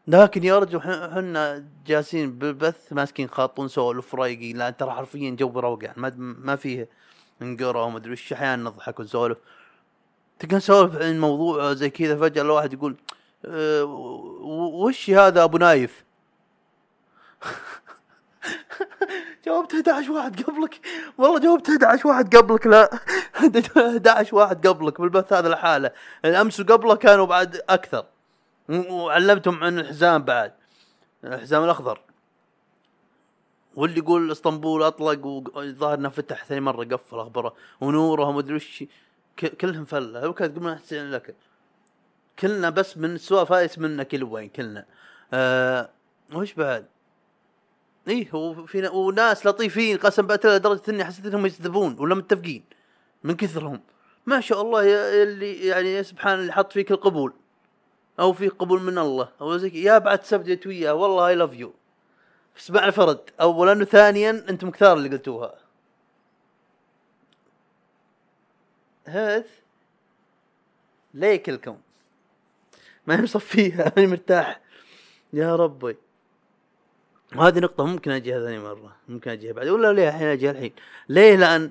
[0.06, 5.60] لكن يا رجل ح- حنا جالسين بالبث ماسكين خط ونسولف رايقين لا ترى حرفيا جو
[5.60, 6.88] روقان ما ما فيه
[7.40, 9.38] نقرا وما أدري وش أحيانا نضحك ونسولف.
[10.38, 12.96] تلقى نسولف عن موضوع زي كذا فجأة الواحد يقول
[13.44, 13.84] أه
[14.54, 16.04] وش هذا أبو نايف؟
[19.46, 20.80] جاوبت 11 واحد قبلك؟
[21.18, 22.90] والله جاوبت 11 واحد قبلك لا.
[23.76, 25.90] 11 واحد قبلك بالبث هذا لحاله
[26.24, 28.04] الامس وقبله كانوا بعد أكثر.
[28.68, 30.52] وعلمتهم عن الحزام بعد.
[31.24, 32.00] الحزام الأخضر.
[33.74, 37.54] واللي يقول إسطنبول أطلق والظاهر إنه فتح ثاني مرة قفل أخبره.
[37.80, 38.84] ونوره وما أدري وش.
[39.60, 40.20] كلهم فلة.
[40.20, 41.34] لو كانت قمنا أحسن لك
[42.38, 44.84] كلنا بس من سواء فايس منا كل وين كلنا.
[45.32, 45.90] آه
[46.34, 46.86] وش بعد؟
[48.08, 52.64] إيه هو في نا- وناس لطيفين قسم بالله لدرجه إني حسيت إنهم يجذبون ولا متفقين.
[53.24, 53.80] من كثرهم.
[54.26, 54.82] ما شاء الله
[55.22, 57.32] اللي يعني سبحان اللي حط فيك القبول.
[58.20, 59.82] أو في قبول من الله أو زي.
[59.82, 61.74] يا بعد سبت وياه والله اي لاف يو
[62.56, 65.54] بس مع الفرد اولا وثانيا أنتم كثار اللي قلتوها.
[69.04, 69.44] هذ
[71.14, 71.78] ليه كلكم
[73.06, 74.60] ما هي مصفيها ماني مرتاح.
[75.32, 75.96] يا ربي.
[77.36, 80.72] وهذه نقطة ممكن أجيها ثاني مرة ممكن أجيها بعد ولا ليه الحين أجيها الحين؟
[81.08, 81.70] ليه؟ لأن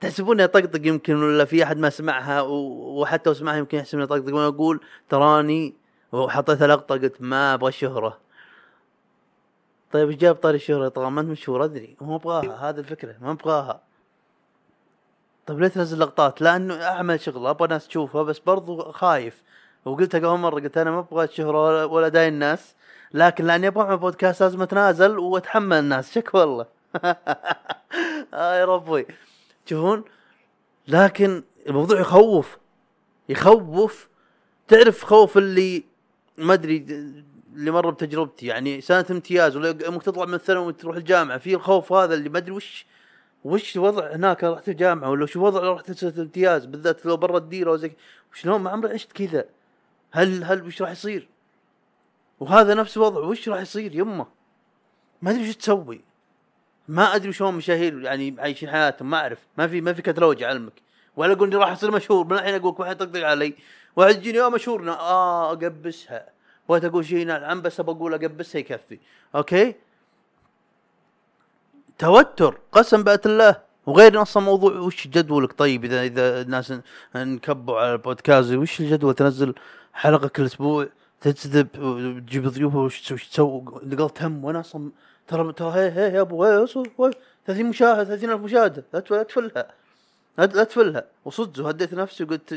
[0.00, 4.34] تحسبوني أطقطق يمكن ولا في أحد ما سمعها وحتى لو سمعها يمكن يحسب اني أطقطق.
[4.34, 5.74] وأنا أقول تراني
[6.12, 8.18] وحطيتها لقطة قلت ما أبغى شهرة.
[9.92, 11.96] طيب إيش جاب طاري الشهرة؟ طبعا ما انت مشهور أدري.
[12.00, 13.80] ما أبغاها هذه الفكرة ما أبغاها.
[15.46, 19.42] طيب ليه تنزل لقطات؟ لأنه أعمل شغل أبغى ناس تشوفها بس برضو خايف.
[19.84, 22.74] وقلتها قبل مرة قلت أنا ما أبغى الشهره ولا- داين الناس
[23.14, 26.14] لكن لأني أبغى أعمل بودكاست لازم أتنازل وأتحمل الناس.
[26.14, 26.66] شك والله.
[28.34, 29.06] آه يا ربي.
[29.68, 30.04] تشوفون
[30.88, 32.58] لكن الموضوع يخوف.
[33.28, 34.08] يخوف.
[34.68, 35.84] تعرف خوف اللي
[36.38, 36.76] ما أدري
[37.54, 38.46] اللي مر بتجربتي.
[38.46, 42.38] يعني سنة امتياز ولا يومك تطلع من الثانوي وتروح الجامعة في الخوف هذا اللي ما
[42.38, 42.86] أدري وش
[43.44, 47.38] وش الوضع هناك؟ رحت الجامعة ولا شو وضع لو رحت سنة الامتياز بالذات لو برا
[47.38, 47.92] الديره وزي
[48.34, 49.44] شلون ما عمري عشت كذا؟
[50.10, 51.28] هل هل وش راح يصير؟
[52.40, 54.26] وهذا نفس الوضع وش راح يصير يمه؟
[55.22, 56.07] ما أدري وش تسوي.
[56.88, 59.38] ما أدري شلون مشاهير يعني عايشين حياتهم ما أعرف.
[59.58, 60.72] ما في ما في كتالوج علمك
[61.16, 62.24] ولا أقول إني راح أصير مشهور.
[62.24, 63.54] من الحين أقول واحد يطقطق علي.
[63.96, 64.90] واحد يجيني أه مشهور.
[64.90, 66.28] آه أقبسها.
[66.70, 68.98] أقول شيء نعم بس ابى أقول أقبسها يكفي.
[69.34, 69.74] okay؟
[71.98, 73.68] توتر قسم بآيات الله.
[73.86, 76.72] وغير أصلا موضوع وش جدولك طيب اذا إذا الناس
[77.16, 79.54] انكبوا على البودكاست؟ وش الجدول؟ تنزل
[79.92, 80.88] حلقة كل أسبوع
[81.20, 84.90] تجذب وتجيب ضيوف وش تسوي؟ نقلت هم وأنا أصلا
[85.28, 87.10] ترى ترى هي هي يا ابو هي أصل- هي
[87.46, 89.66] 30 مشاهد 30 الف مشاهده لا تف- لا تفلها.
[90.38, 91.04] لا تفلها.
[91.24, 92.54] وصدق وهديت نفسي وقلت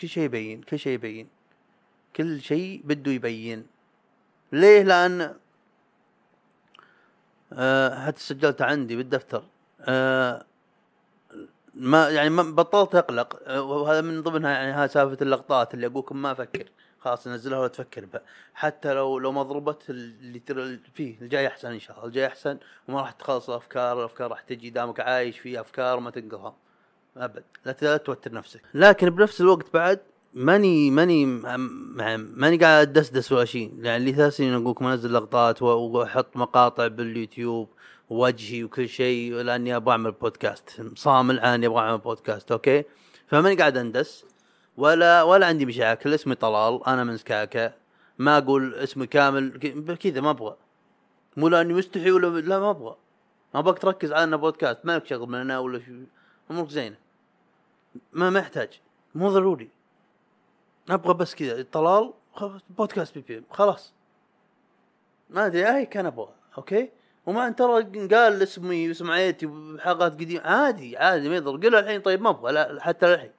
[0.00, 1.28] كل شيء يبين كل شيء يبين.
[2.16, 3.66] كل شيء بده يبين.
[4.52, 5.34] ليه؟ لأن
[7.52, 9.42] آه حتى سجلت عندي بالدفتر.
[9.80, 10.44] آه
[11.74, 13.40] ما يعني ما بطلت أقلق.
[13.46, 16.68] آه، وهذا من ضمنها يعني هاي سالفة اللقطات اللي أقولكم ما أفكر.
[17.08, 18.22] خلاص انزلها ولا تفكر بها.
[18.54, 22.08] حتى لو لو ما ضربت اللي ترى فيه الجاي أحسن إن شاء الله.
[22.08, 26.54] الجاي أحسن وما راح تخلص الأفكار الأفكار راح تجي دامك عايش في أفكار ما تنقلها
[27.16, 27.44] أبد.
[27.64, 28.60] لا توتر نفسك.
[28.74, 30.00] لكن بنفس الوقت بعد
[30.34, 31.26] ماني ماني
[32.16, 33.74] ماني قاعد أدسدس ولا شيء.
[33.82, 37.68] يعني لي ثلاث سنين اقولكم انزل لقطات وأحط مقاطع باليوتيوب
[38.10, 42.84] وجهي وكل شيء لأني أبغى أعمل بودكاست صامل الان أبغى أعمل بودكاست okay؟
[43.26, 44.24] فماني قاعد أندس.
[44.78, 47.72] ولا ولا عندي مشاكل اسمي طلال أنا من سكاكا
[48.18, 50.56] ما أقول اسمي كامل كذا ما أبغى.
[51.36, 52.96] مو لأني مستحي ولا لا ما أبغى.
[53.54, 55.92] ما أبغاك تركز على إنه بودكاست مالك شغل من هنا ولا شو
[56.50, 56.96] أمورك زينة.
[58.12, 58.80] ما ما يحتاج
[59.14, 59.70] مو ضروري.
[60.90, 62.12] أبغى بس كذا طلال
[62.70, 63.92] بودكاست PP خلاص.
[65.30, 66.90] ما أدري هاي كان أبغى okay؟
[67.26, 71.50] وما ترى قال اسمي واسم عيلتي بحلقات قديمة عادي عادي ما يضر.
[71.50, 73.37] قولها الحين طيب ما أبغى لا حتى الحين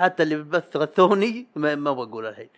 [0.00, 2.48] حتى اللي بالبث غثوني ما ما أبغى أقول الحين.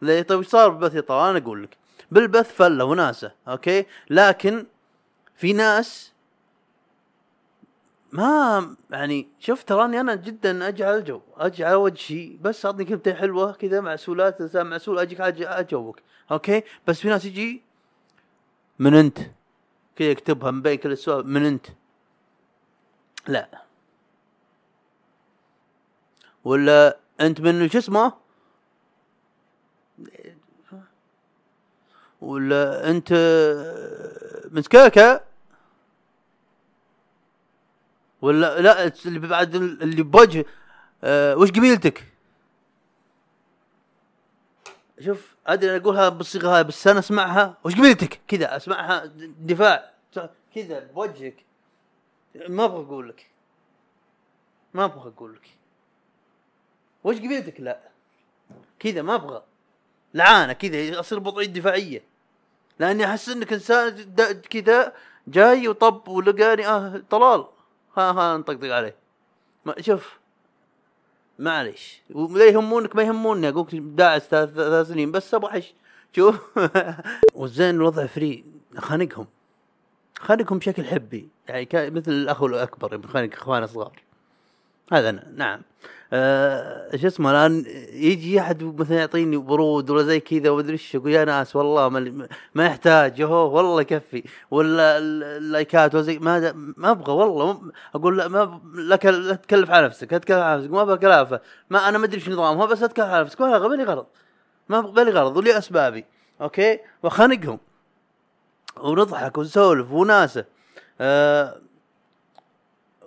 [0.00, 1.76] طيب إيش صار بالبث؟ طلال أنا أقول لك.
[2.10, 4.66] بالبث فله وناسة okay؟ لكن
[5.36, 6.12] في ناس
[8.12, 13.52] ما يعني شوف تراني أنا جدا على الجو أجي على وجهي بس أعطني كلمتين حلوة
[13.52, 17.62] كذا معسولات إنسان معسول أجيك أجي اجاوبك أوكي؟ بس في ناس يجي
[18.78, 19.18] من أنت.
[19.96, 21.66] كذا يكتبها من بين كل السؤال من أنت.
[23.28, 23.67] لا.
[26.48, 28.12] ولا انت من شو اسمه؟
[32.20, 33.12] ولا انت
[34.50, 35.24] من سكاكا
[38.22, 40.44] ولا لا اللي بعد اللي بوجه
[41.04, 42.04] أه وش قبيلتك؟
[45.00, 47.58] شوف أدري أنا أقولها بالصيغة هاي بس أنا أسمعها.
[47.64, 49.04] وش قبيلتك؟ كذا أسمعها
[49.40, 49.90] دفاع.
[50.54, 51.44] كذا بوجهك.
[52.48, 53.30] ما أبغى أقول لك.
[54.74, 55.57] ما أبغى أقول لك.
[57.04, 57.80] وش قبيلتك؟ لا.
[58.78, 59.42] كذا ما أبغى.
[60.14, 62.02] لعانة كذا أصير بطئيه دفاعية.
[62.78, 64.06] لأني أحس إنك إنسان
[64.50, 64.92] كذا
[65.28, 67.44] جاي وطب ولقاني آه طلال.
[67.96, 68.94] ها ها نطقطق عليه.
[69.64, 70.18] ما شوف.
[71.38, 72.02] معليش.
[72.10, 73.48] ولا يهمونك ما يهموني.
[73.48, 75.62] أقولك داعس ثلاث سنين بس أبغى
[76.16, 76.58] شوف.
[77.34, 78.44] والزين الوضع فري.
[78.76, 79.26] خانقهم.
[80.18, 81.28] خانقهم بشكل حبي.
[81.48, 84.07] يعني مثل الأخ الأكبر خانق إخوانه الصغار.
[84.92, 85.62] هذا أنا نعم.
[86.12, 91.10] آه شو اسمه الآن يجي أحد مثلا يعطيني برود ولا زي كذا ومدري إيش أقول
[91.10, 93.22] يا ناس والله ما, ما يحتاج.
[93.22, 94.24] هو والله يكفي.
[94.50, 97.62] ولا ال- اللايكات ولا زي ما ما أبغى والله.
[97.94, 101.40] أقول لا ما لك لا تكلف على نفسك لا تكلف على نفسك ما أبغى كلافة.
[101.70, 103.40] ما أنا ما أدري إيش نظامها بس لا تكلف على نفسك.
[103.40, 104.06] ولا مالي غرض
[104.68, 106.04] ما أبغى مالي غرض ولي أسبابي.
[106.40, 107.58] أوكي؟ وخانقهم
[108.80, 110.44] ونضحك ونسولف وناسة.
[111.00, 111.56] آه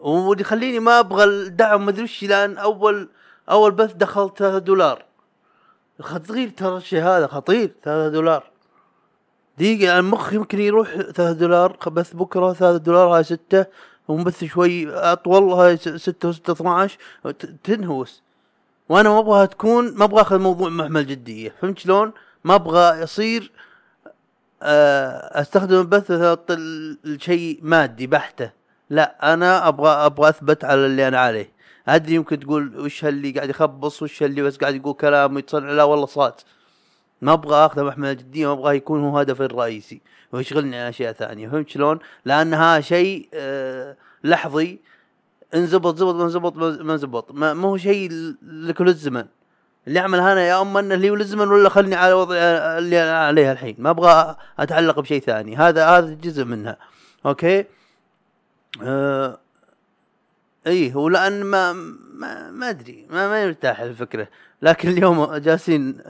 [0.02, 3.10] واللي يخليني ما أبغى الدعم ما أدري وش لأن أول
[3.50, 5.06] أول بث دخل 3 دولار.
[6.02, 8.44] خطير ترى الشيء هذا خطير 3 دولار.
[9.58, 13.66] دقيقة يعني مخي يمكن يروح 3 دولار بث بكرة 3 دولار هاي 6
[14.08, 18.22] ونبث شوي أطول هاي 6 و6 12 ت- تنهوس.
[18.90, 21.54] وأنا ما أبغاها تكون ما أبغى أخذ الموضوع محمل جدية.
[21.62, 22.12] فهمت شلون؟
[22.44, 23.52] ما أبغى يصير
[24.64, 26.06] آه، أستخدم البث
[27.06, 28.61] الشيء مادي بحته.
[28.92, 31.52] لا أنا أبغى أبغى أثبت على اللي أنا عليه.
[31.88, 35.72] أدري يمكن تقول وش اللي قاعد يخبص وش اللي بس قاعد يقول كلام ويتصنع.
[35.72, 36.34] لا والله صاد.
[37.22, 40.02] ما أبغى أخذه محمل جدية ما أبغاه يكون هو هدفي الرئيسي.
[40.32, 41.50] ويشغلني عن أشياء ثانية.
[41.50, 44.80] فهمت شلون؟ لانها شيء آه لحظي.
[45.56, 47.32] انزبط زبط ما انزبط ما انزبط.
[47.32, 48.10] ما هو شيء
[48.42, 49.26] لكل الزمن
[49.88, 52.40] اللي اعمله أنا يا أما إنه لي وللزمن ولا خلني على وضعي
[52.78, 53.76] اللي أنا عليها الحين.
[53.80, 55.58] ما أبغى أتعلق بشيء ثاني.
[55.58, 56.78] هذا هذا جزء منها.
[57.26, 57.66] أوكي؟
[58.84, 59.38] آه
[60.68, 64.28] إيه ولان ما ما, ما أدري ما ما مرتاح الفكرة.
[64.62, 66.02] لكن اليوم جالسين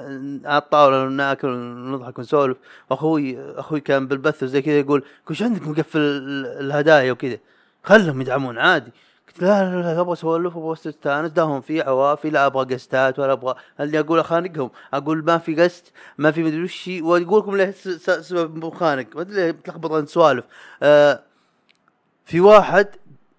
[0.45, 2.57] على الطاوله ناكل ونضحك ونسولف.
[2.89, 7.37] واخوي أخوي كان بالبث وزي كذا يقول وش عندك مقفل ال- الهدايا وكذا.
[7.83, 8.91] خلهم يدعمون عادي.
[9.27, 13.31] قلت لا لا لا أبغى أسولف أبغى استانس داهم في عوافي لا أبغى قستات ولا
[13.31, 13.55] أبغى.
[13.79, 17.71] اللي أقول أخانقهم أقول ما في قست ما في مدري وش واقول لكم ليه
[18.21, 19.15] سبب مخانق.
[19.15, 20.45] ما أدري ليه بتلخبط سوالف.
[20.83, 21.19] آه
[22.31, 22.87] في واحد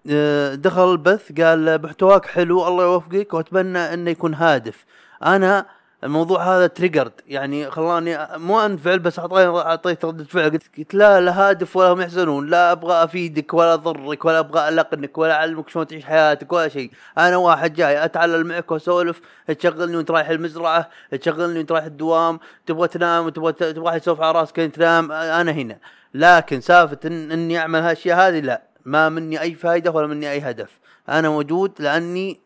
[0.09, 4.85] آه، دخل البث قال محتواك حلو الله يوفقك وأتمنى أنه يكون هادف.
[5.23, 5.65] أنا
[6.03, 10.59] الموضوع هذا تريجرد يعني خلاني مو أنفعل بس اعطيت أعطيت رده فعل.
[10.77, 15.17] قلت, لا لا هادف ولا هم يحزنون لا أبغى أفيدك ولا أضرك ولا أبغى ألقنك
[15.17, 16.91] ولا أعلمك شلون تعيش حياتك ولا شيء.
[17.17, 22.87] أنا واحد جاي أتعلم معك وأسولف تشغلني وأنت رايح المزرعة تشغلني وأنت رايح الدوام تبغى
[22.87, 25.77] تنام وتبغى تبغى يسولف على راسك أنت تنام أنا هنا.
[26.13, 28.72] لكن سالفة إن إني أعمل هالأشياء هذه لا.
[28.85, 30.79] ما مني أي فائده ولا مني أي هدف.
[31.09, 32.39] أنا موجود لأني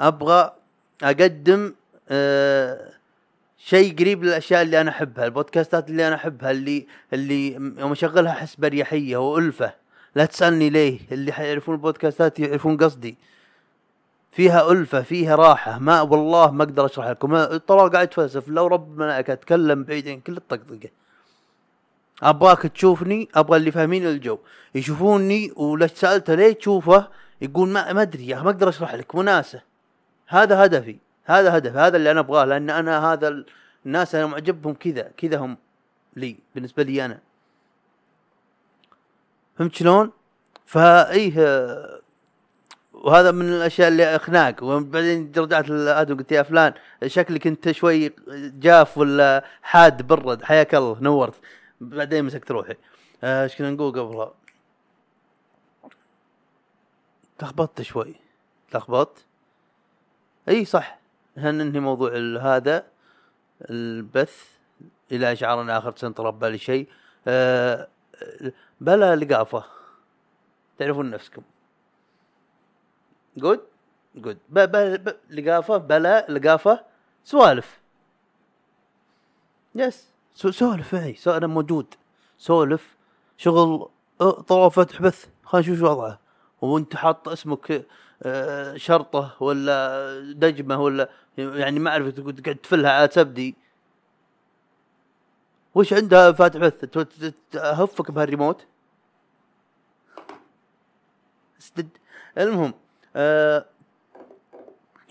[0.00, 0.52] أبغى
[1.02, 1.74] أقدم
[2.08, 2.90] آه
[3.58, 8.56] شيء قريب للأشياء اللي أنا أحبها البودكاستات اللي أنا أحبها اللي اللي يوم أشغلها أحس
[8.56, 9.74] بريحية وألفة.
[10.14, 13.16] لا تسألني ليه اللي حيعرفون البودكاستات يعرفون قصدي.
[14.32, 15.78] فيها ألفة فيها راحة.
[15.78, 17.44] ما والله ما أقدر أشرح لكم.
[17.44, 20.88] طلال قاعد يتفلسف لو رب الملائكة أتكلم بعيدين كل الطقطقة.
[22.24, 24.38] أبغاك تشوفني أبغى اللي فاهمين الجو.
[24.74, 27.08] يشوفوني وليش سالته ليه تشوفه
[27.40, 29.62] يقول ما ما أدري يا ما أقدر أشرح لك وناسه
[30.26, 33.46] هذا هدفي هذا هدف هذا اللي أنا أبغاه لأن أنا هذا ال-
[33.86, 35.56] الناس أنا معجبهم كذا كذا هم
[36.16, 37.18] لي بالنسبة لي أنا.
[39.58, 40.10] فهمت شلون؟
[40.66, 41.34] فإيه
[42.92, 46.72] وهذا من الأشياء اللي اخناق وبعدين رجعت لادم قلت يا فلان
[47.06, 48.12] شكلك أنت شوي
[48.58, 51.34] جاف ولا حاد برد حياك الله نورت.
[51.84, 52.76] بعدين مسكت روحي.
[53.24, 54.34] آه، إيش كنا نقول قبلها
[57.42, 58.14] لخبطت شوي.
[58.74, 59.24] لخبطت
[60.48, 60.98] إي صح.
[61.36, 62.10] ننهي موضوع
[62.40, 62.86] هذا؟
[63.70, 64.48] البث
[65.12, 66.88] إلى اشعار آخر سنطر بالي شيء.
[67.26, 67.88] آه،
[68.80, 69.64] بلا لقافة.
[70.78, 71.42] تعرفون نفسكم.
[73.36, 73.66] جود
[74.14, 74.38] جود
[75.30, 76.84] لقافة بلا لقافة.
[77.24, 77.80] سوالف.
[79.74, 80.13] يس.
[80.34, 81.94] سولف معي أنا موجود.
[82.38, 82.94] سولف
[83.36, 83.88] شغل
[84.48, 86.18] طوى فتح بث خلينا نشوف شو وضعه.
[86.60, 87.86] وانت حاط اسمك
[88.22, 93.54] أه، شرطه ولا دجمه ولا يعني ما أعرف تقعد تفلها على سبدي
[95.74, 98.66] وش عندها فاتح بث ت- ت- ت- اهفك بهالريموت
[101.60, 101.88] استد
[102.38, 102.74] المهم
[103.16, 103.64] آه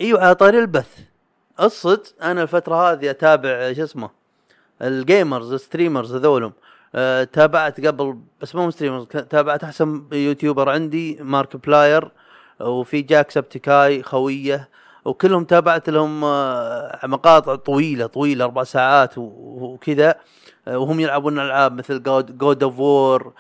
[0.02, 1.00] إيوه على طاري البث.
[1.62, 4.10] الصدق أنا الفترة هذه أتابع شو اسمه
[4.88, 6.54] ال gamers ال streamers هذولهم.
[6.96, 12.12] آه تابعت قبل بس مو streamers تابعت أحسن YouTuber عندي ماركبلاير
[12.62, 14.70] وفي جاك سبتيكاي خوية
[15.06, 20.16] وكلهم تابعت لهم آه مقاطع طويلة طويلة أربع ساعات وكذا.
[20.68, 22.04] آه، وهم يلعبون ألعاب مثل
[22.38, 23.34] God of War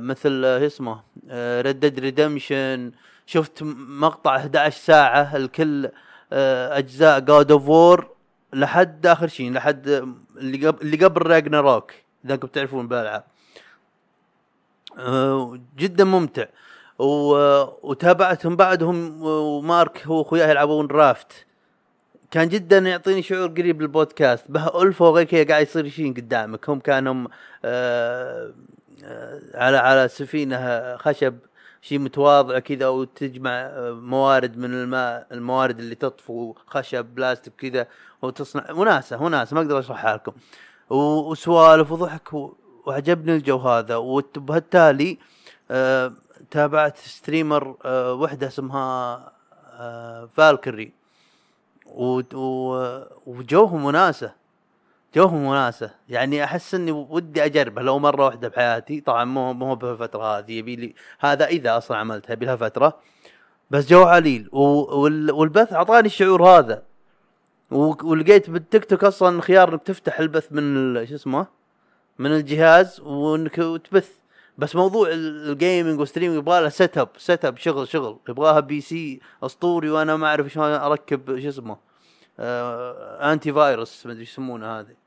[0.00, 1.00] مثل آه، اسمه
[1.60, 2.92] Red Dead Redemption
[3.26, 5.90] شفت مقطع 11 ساعة الكل
[6.32, 8.15] أجزاء God of War
[8.52, 9.88] لحد آخر شيء لحد
[10.36, 11.92] اللي قبل اللي قبل Ragnarok
[12.24, 13.24] إذا أنكم تعرفون بالالعاب
[14.98, 16.44] آه، جدا ممتع.
[16.98, 21.46] و- وتابعتهم بعدهم ومارك هو واخوياه يلعبون Raft
[22.30, 24.44] كان جدا يعطيني شعور قريب للبودكاست.
[24.50, 26.70] به ألفة وغير كذا قاعد يصير شيء قدامك.
[26.70, 27.28] هم كانوا
[27.64, 28.52] آه
[29.04, 31.38] آه على على سفينة خشب.
[31.86, 37.86] شيء متواضع كذا وتجمع موارد من الماء الموارد اللي تطفو خشب بلاستيك كذا
[38.22, 38.70] وتصنع.
[38.70, 40.32] وناسة وناسة ما أقدر أشرحها لكم.
[40.90, 42.28] وسوالف وضحك
[42.86, 43.96] وعجبني الجو هذا.
[43.96, 45.18] وبالتالي
[45.70, 46.12] آه
[46.50, 49.32] تابعت ستريمر آه وحدة اسمها
[49.78, 50.92] آه فالكري.
[53.26, 54.32] وجوهم وناسه
[55.16, 55.90] جوهم وناسة.
[56.08, 57.82] يعني أحس إني ودي أجربه.
[57.82, 60.52] لو مرة واحدة بحياتي طبعا مو مو بهالفترة هذه.
[60.52, 62.98] يبي لي هذا إذا أصلا عملتها يبي لها فتره
[63.70, 64.48] بس جو عليل.
[64.52, 66.82] والبث أعطاني الشعور هذا.
[67.70, 71.06] ولقيت بالتيك توك أصلا خيار إنك تفتح البث من.
[71.06, 71.46] شو اسمه؟
[72.18, 74.10] من الجهاز وإنك تبث.
[74.58, 78.18] بس موضوع ال- ال gaming وال streaming يبغى له setup setup شغل شغل.
[78.28, 81.76] يبغاها PC أسطوري وأنا ما أعرف شلون أركب شو اسمه؟
[82.38, 85.05] آه antivirus ما أدري يسمونه هذه.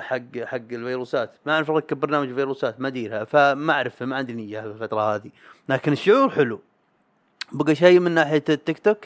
[0.00, 1.30] حق حق الفيروسات.
[1.46, 5.30] ما أعرف اركب برنامج فيروسات ما اديرها فما أعرف ما عندي نية الفترة هذه.
[5.68, 6.60] لكن الشعور حلو.
[7.52, 8.98] بقى شيء من ناحية التيك توك؟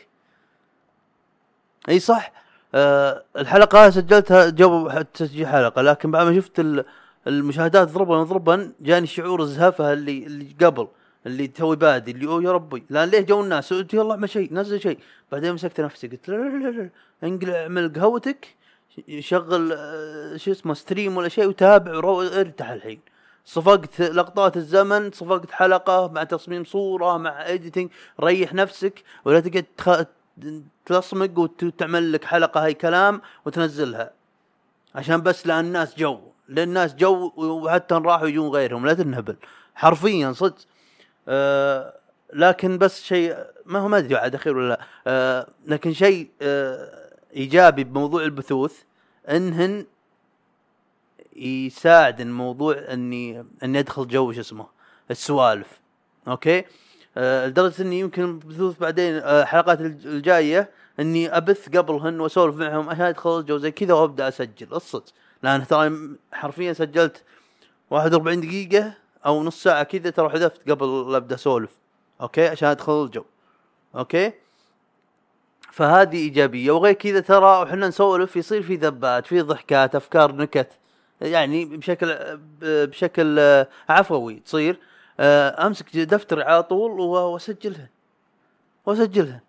[1.88, 2.32] إي صح.
[2.74, 6.84] آه الحلقة سجلتها جو تسجيل حلقة لكن بعد ما شفت ال-
[7.26, 10.88] المشاهدات ضربا ضربا جاني شعور الزهفه اللي اللي قبل
[11.26, 12.84] اللي توي بادي اللي أوه يا ربي.
[12.90, 14.98] لأن ليه جو الناس؟ يلا اعمل شيء نزل شيء.
[15.32, 16.90] بعدين مسكت نفسي قلت لا لا لا
[17.24, 18.46] انقلع اعمل قهوتك.
[19.18, 21.92] شغل آه، شو اسمه stream ولا شيء وتابع
[22.40, 23.00] ارتاح الحين.
[23.44, 27.90] صفقت لقطات الزمن صفقت حلقة مع تصميم صورة مع editing
[28.20, 30.02] ريح نفسك ولا تقعد تخ...
[30.86, 34.10] تصمق وتعمل لك حلقة هاي كلام وتنزلها.
[34.94, 39.36] عشان بس لأن الناس جو للناس جو وحتى راحوا يجون غيرهم لا تنهبل.
[39.74, 40.56] حرفيا صدق.
[41.28, 41.94] آه
[42.32, 43.36] لكن بس شيء
[43.66, 44.80] ما هو ما أدري عاد أخير ولا لا.
[45.06, 47.05] آه لكن شيء آه
[47.36, 48.82] إيجابي بموضوع البثوث
[49.28, 49.86] انهن
[51.36, 54.66] يساعد الموضوع اني إني أدخل جو شو اسمه
[55.10, 55.80] السوالف.
[56.28, 56.64] أوكي؟
[57.16, 60.70] آه لدرجة إني يمكن بثوث بعدين آه حلقات الج- الجاية
[61.00, 65.04] إني أبث قبلهن وأسولف معهم عشان أدخل الجو زي كذا وأبدأ أسجل الصدق
[65.42, 65.92] لأن ترى
[66.32, 67.22] حرفيا سجلت
[67.90, 68.94] 41 دقيقة
[69.26, 71.70] أو نص ساعة كذا ترى حذفت قبل لا أبدأ أسولف.
[72.20, 73.24] أوكي؟ عشان أدخل الجو.
[73.96, 74.32] أوكي؟
[75.76, 76.70] فهذه إيجابية.
[76.70, 80.68] وغير كذا ترى وحنا نسولف يصير في ذبات في ضحكات أفكار نكت
[81.20, 83.40] يعني بشكل بشكل
[83.88, 84.78] عفوي تصير.
[85.20, 87.88] آه، أمسك دفتر على طول و- وأسجلها.
[88.86, 89.40] وأسجلها.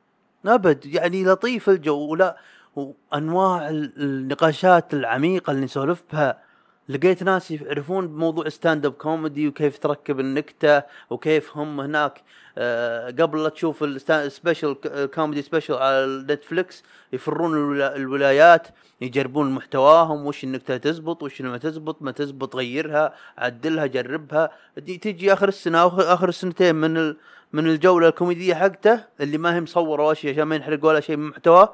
[0.45, 1.97] أبد يعني لطيف الجو.
[2.11, 2.37] ولا
[2.75, 6.39] وأنواع ال- النقاشات العميقة اللي نسولف بها
[6.89, 12.21] لقيت ناس يعرفون بموضوع stand-up comedy وكيف تركب النكتة وكيف هم هناك.
[12.57, 14.75] آه، قبل لا تشوف ال special
[15.15, 16.83] comedy special على نتفلكس
[17.13, 18.67] يفرون الولا- الولايات
[19.01, 24.49] يجربون محتواهم وش النكتة تزبط وش ما تزبط ما تزبط غيرها عدلها جربها.
[24.77, 27.13] دي تيجي آخر السنة آخر السنتين من
[27.53, 31.17] من الجولة الكوميدية حقته اللي ما هي مصورة ولا شيء عشان ما ينحرق ولا شيء
[31.17, 31.73] من محتواه.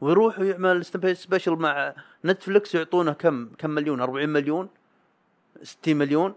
[0.00, 0.84] ويروح ويعمل
[1.16, 4.68] special مع نتفلكس يعطونه كم كم مليون؟ 40 مليون؟
[5.62, 6.34] 60 مليون؟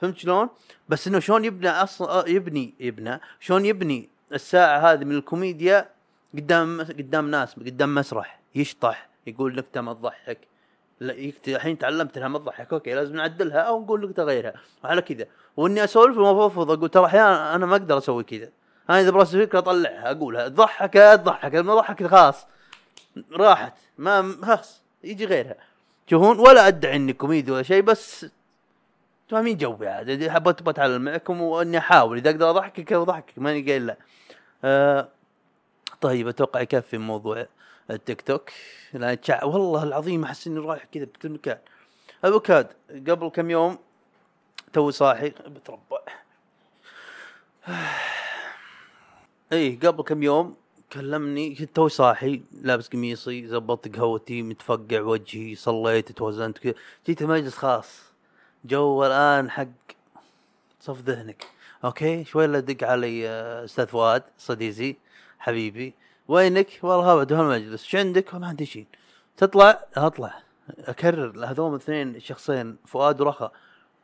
[0.00, 0.48] فهمت شلون؟
[0.88, 5.88] بس إنه شلون يبنى أصلا يبني يبنى؟ شلون يبني الساعة هذه من الكوميديا
[6.34, 10.38] قدام قدام ناس قدام مسرح يشطح يقول نكتة ما تضحك.
[11.48, 12.72] الحين تعلمت إنها ما تضحك.
[12.72, 14.52] أوكي لازم نعدلها أو نقول نكتة غيرها.
[14.84, 15.26] وعلى كذا.
[15.56, 18.48] وإني أسولف وافضفض أقول ترى أحيانا أنا ما أقدر أسوي كذا.
[18.90, 20.48] أنا إذا براسي فكرة أطلعها أقولها.
[20.48, 21.54] تضحك تضحك.
[21.54, 22.46] ما ضحك خلاص.
[23.32, 23.72] راحت.
[23.98, 25.56] ما خلاص يجي غيرها.
[26.06, 28.26] تشوفون ولا أدعي اني كوميدي ولا شيء بس
[29.28, 30.28] فاهمين جوي عاد.
[30.28, 32.16] حبيت بتعلم معكم وإني أحاول.
[32.16, 33.32] إذا أقدر أضحكك أضحكك.
[33.36, 33.96] ماني قايل لا.
[34.64, 35.08] آه
[36.00, 37.46] طيب أتوقع يكفي موضوع
[37.90, 38.50] التيك توك.
[38.92, 41.58] لا تشع والله العظيم أحس إني رايح كذا بكل مكان.
[42.24, 43.78] افوكاد قبل كم يوم
[44.72, 45.28] تو صاحي.
[45.28, 46.00] بتربع.
[49.52, 50.56] اي قبل كم يوم
[50.94, 56.74] كلمني كنت تو صاحي لابس قميصي زبطت قهوتي متفقع وجهي صليت توزنت كذا.
[57.06, 58.02] جيت مجلس خاص
[58.64, 59.66] جو الآن حق
[60.80, 61.44] صف ذهنك.
[61.84, 64.96] أوكي؟ شوي لا دق علي آه، أستاذ فؤاد صديقي
[65.38, 65.94] حبيبي.
[66.28, 68.86] وينك؟ والله أبد هالمجلس إيش عندك؟ ما عندي شيء
[69.36, 70.42] تطلع؟ أطلع.
[70.78, 73.50] أكرر هذول الاثنين الشخصين فؤاد ورخا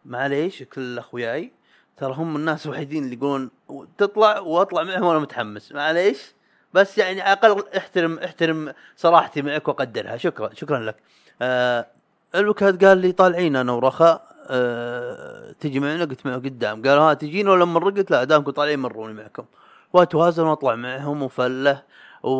[0.04, 1.52] معليش كل أخوياي.
[1.96, 3.50] ترى هم الناس الوحيدين اللي يقولون
[3.98, 5.72] تطلع وأطلع معهم وأنا متحمس.
[5.72, 6.32] معليش؟
[6.74, 10.16] بس يعني على الاقل احترم احترم صراحتي معك وقدرها.
[10.16, 10.96] شكرا شكرا لك.
[11.42, 11.86] آه
[12.34, 14.30] الوكاد قال لي طالعين أنا ورخاء.
[14.48, 16.82] آه تجي معنا؟ قلت معه قدام.
[16.82, 19.44] قال ها تجين ولا مره قلت لا دامكم طالعين مروني معكم.
[19.92, 21.82] واتوازن وأطلع معهم وفله.
[22.22, 22.30] و...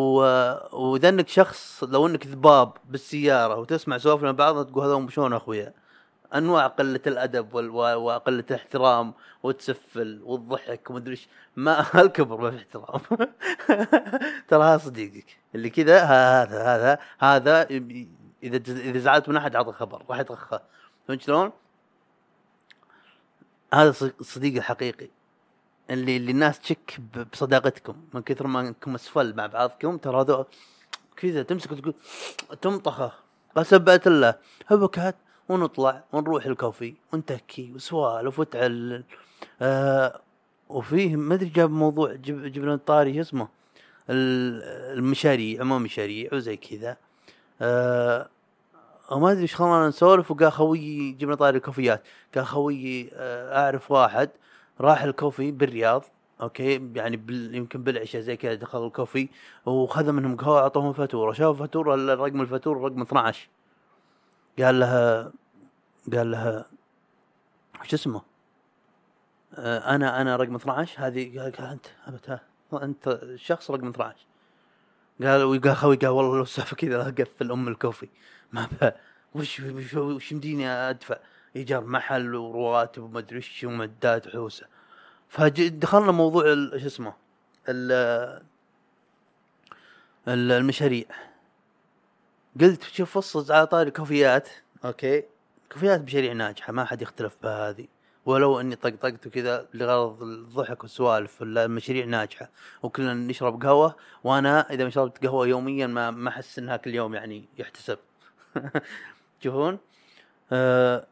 [0.72, 5.72] واذا انك شخص لو إنك ذباب بالسيارة وتسمع سوالفنا بعض تقول هذول شلون أخويا؟
[6.35, 11.28] أنواع قلة الأدب وقلة الاحترام وتسفل والضحك ومدري إيش.
[11.57, 13.01] ما الكبر ما في احترام.
[14.49, 15.37] ترى هذا صديقك.
[15.55, 17.62] اللي كذا هذا هذا هذا
[18.43, 20.61] إذا إذا زعلت من أحد اعطى خبر راح يترخى
[21.09, 21.53] فهمت شلون؟
[23.74, 25.09] هذا صديقي الحقيقي.
[25.91, 27.01] اللي اللي الناس تشك
[27.33, 27.97] بصداقتكم.
[28.14, 30.47] من كثر ما أنكم أسفل مع بعضكم ترى هذا
[31.16, 31.95] كذا تمسك وتقول
[32.62, 33.12] تمطخه.
[33.57, 34.35] قسبت الله.
[34.66, 35.16] هبكات
[35.51, 39.05] ونطلع ونروح الكوفي ونتكي وسوالف وتعلل.
[39.63, 40.21] آه
[40.69, 43.49] وفيه ما أدري جاب موضوع جب جبنا الطاري شو اسمه؟
[44.11, 46.97] ال- المشاريع عموم مشاريع وزي كذا.
[47.63, 48.29] آه
[49.11, 52.03] وما أدري إيش خلانا نسولف وقال خويي جبنا طاري الكوفيات
[52.35, 54.31] قال خويي آه أعرف واحد
[54.81, 56.05] راح الكوفي بالرياض
[56.43, 59.29] أوكي؟ يعني بال يمكن بالعشاء زي كذا دخل الكوفي
[59.67, 61.33] وخذ منهم قهوة أعطوهم فاتورة.
[61.33, 63.49] شاف فاتورة؟ رقم الفاتورة رقم 12
[64.61, 65.33] قال لها
[66.13, 66.67] قال لها
[67.83, 68.23] شو اسمه؟
[69.55, 71.55] آه أنا أنا رقم 12 هذه قال,
[72.09, 72.41] أنت ها
[72.83, 74.17] أنت الشخص رقم 12
[75.23, 78.09] قال وقال خوي قال والله لو السالفه كذا أقفل ام الكوفي.
[78.53, 78.97] ما بها
[79.35, 81.17] وش وش, وش مديني أدفع؟
[81.57, 84.67] إيجار محل ورواتب وما أدري إيش ومدات وحوسه
[85.29, 86.45] فدخلنا موضوع
[86.79, 87.15] شو اسمه
[87.69, 88.43] ال-
[90.29, 91.05] ال- المشاريع.
[92.61, 94.49] قلت شوف فصل على طاري كوفيات
[94.85, 95.25] أوكي.
[95.73, 97.87] كوفيات مشاريع ناجحة ما حد يختلف بهذه.
[98.27, 102.51] ولو إني طقطقت وكذا لغرض الضحك والسوالف المشاريع ناجحة
[102.83, 107.15] وكلنا نشرب قهوة وأنا إذا ما شربت قهوة يوميا ما ما أحس إنها كل يوم
[107.15, 107.99] يعني يحتسب.
[109.41, 109.79] تشوفون
[110.53, 111.07] آه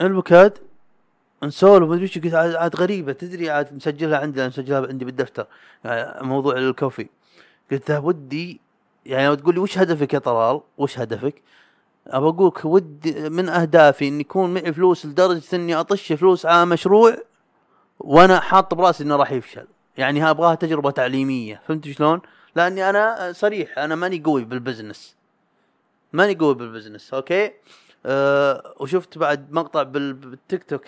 [0.00, 0.58] البوكاد
[1.42, 5.46] نسولف ما أدري إيش قلت عاد غريبة تدري عاد مسجلها عندي مسجلها عندي بالدفتر
[5.86, 7.08] آه، موضوع الكوفي.
[7.70, 8.60] قلت ودي
[9.10, 11.42] يعني لو تقول لي وش هدفك يا طلال؟ وش هدفك؟
[12.06, 17.16] أبى أقولك ودي من أهدافي إن يكون معي فلوس لدرجة إني أطش فلوس على مشروع
[18.00, 19.66] وأنا حاط براسي إنه راح يفشل.
[19.98, 21.60] يعني أبغاها تجربة تعليمية.
[21.68, 22.20] فهمت شلون؟
[22.56, 25.16] لأني أنا صريح أنا ماني قوي بال business.
[26.12, 27.50] ماني قوي بال business أوكي؟
[28.06, 30.82] أه وشفت بعد مقطع بال- بالتيك توك.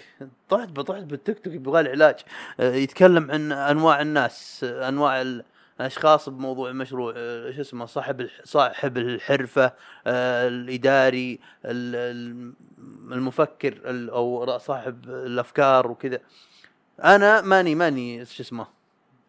[0.49, 2.17] طحت طحت بالتيك توك يبغى لي علاج.
[2.61, 5.45] أه يتكلم عن أنواع الناس أنواع ال-
[5.81, 9.65] الاشخاص بموضوع المشروع أه شو اسمه صاحب صاحب الحرفة
[10.07, 12.53] أه الإداري ال- ال-
[13.13, 16.19] المفكر ال- أو صاحب الأفكار وكذا.
[17.05, 18.67] أنا ماني ماني شو اسمه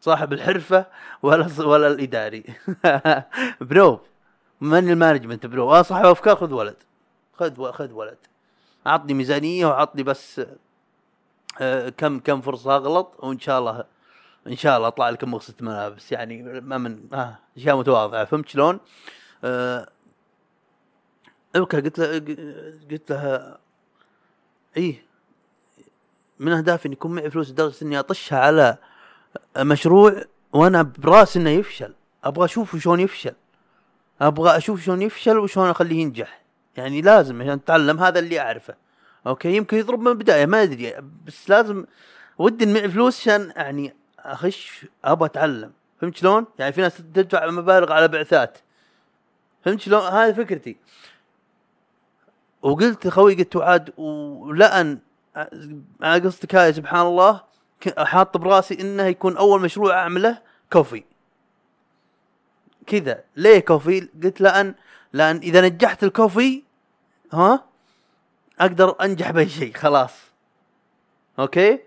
[0.01, 0.85] صاحب الحرفة
[1.23, 2.43] ولا ولا الإداري.
[3.61, 3.99] bro
[4.61, 5.73] ماني ال management bro.
[5.73, 6.75] أنا صاحب أفكار خذ ولد.
[7.33, 8.17] خذ خذ ولد.
[8.87, 10.41] أعطني ميزانية وأعطني بس
[11.61, 13.83] آه، كم كم فرصة أغلط وإن شاء الله
[14.47, 18.25] إن شاء الله أطلع لكم مغسله ملابس يعني ما من آه أشياء متواضعة.
[18.25, 18.79] فهمت شلون؟
[19.43, 19.89] آه
[21.55, 22.07] أوكي قلت له
[22.91, 23.57] قلت لها
[24.77, 25.05] إيه
[26.39, 28.77] من أهدافي إن يكون معي فلوس لدرجة إني أطشها على
[29.57, 30.23] مشروع
[30.53, 31.93] وأنا براسي إنه يفشل.
[32.23, 33.33] أبغى أشوف شلون يفشل.
[34.21, 36.41] أبغى أشوف شلون يفشل وشلون أخليه ينجح.
[36.77, 38.75] يعني لازم عشان أتعلم هذا اللي أعرفه.
[39.27, 40.93] أوكي؟ يمكن يضرب من البداية ما أدري
[41.25, 41.85] بس لازم
[42.37, 45.71] ودي معي فلوس عشان يعني أخش أبغى أتعلم.
[46.01, 48.57] فهمت شلون؟ يعني في ناس تدفع مبالغ على بعثات.
[49.65, 50.77] فهمت شلون؟ هذه فكرتي.
[52.61, 54.99] وقلت لخوي قلت وعاد ولأن
[56.03, 57.41] أنا قصدك هاي سبحان الله
[57.97, 60.41] حاط براسي إنه يكون أول مشروع أعمله
[60.73, 61.03] كوفي.
[62.87, 63.23] كذا.
[63.35, 64.75] ليه كوفي؟ قلت لأن
[65.13, 66.63] لأن إذا نجحت الكوفي
[67.33, 67.65] ها
[68.59, 70.13] أقدر أنجح بأي شيء خلاص.
[71.39, 71.79] أوكي؟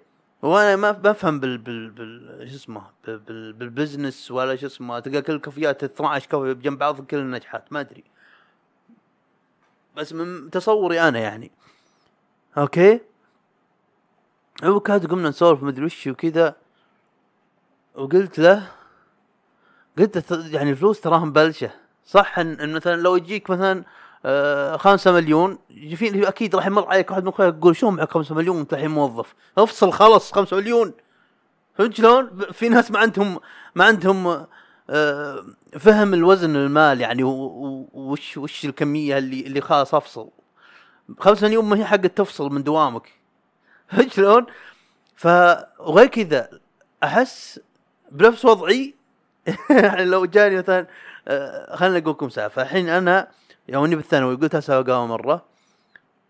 [0.47, 4.99] وأنا ما بفهم بال بال بال شو اسمه بال بال بال business ولا شو اسمه
[4.99, 8.05] تلقى كل الكوفيات 12 كوفي بجنب بعض كل نجحات ما أدري.
[9.97, 11.51] بس من تصوري أنا يعني.
[12.59, 13.01] أوكي؟
[14.65, 16.57] هو كاد قمنا نسولف مدري وش وكذا
[17.95, 18.69] وقلت له
[19.99, 21.71] قلت يعني الفلوس تراها مبلشه
[22.07, 23.85] صح إن, مثلا لو يجيك مثلا
[24.25, 25.59] آه خمسة مليون.
[25.95, 28.91] في أكيد راح يمر عليك واحد من أخوياك يقول شو معك خمسة مليون؟ وانت الحين
[28.91, 29.35] موظف.
[29.59, 30.93] افصل خلص خمسة مليون.
[31.75, 33.41] فهمت شلون؟ في ناس ما عندهم
[33.75, 34.47] ما عندهم
[34.91, 35.45] آه
[35.79, 40.29] فهم الوزن المال يعني وش وش الكمية اللي اللي خلاص أفصل.
[41.19, 43.13] خمسة مليون ما هي حق تفصل من دوامك.
[43.89, 44.47] فهمت شلون؟
[45.17, 45.27] ف
[45.79, 46.51] وغير كذا
[47.05, 47.61] أحس
[48.13, 48.95] بنفس وضعي.
[49.71, 50.87] يعني لو جاني مثلا
[51.29, 52.63] آه، خلينا أقول لكم سالفة.
[52.63, 53.29] الحين أنا
[53.69, 55.45] يومني بالثانوي قلت أسوي قهوه مرة.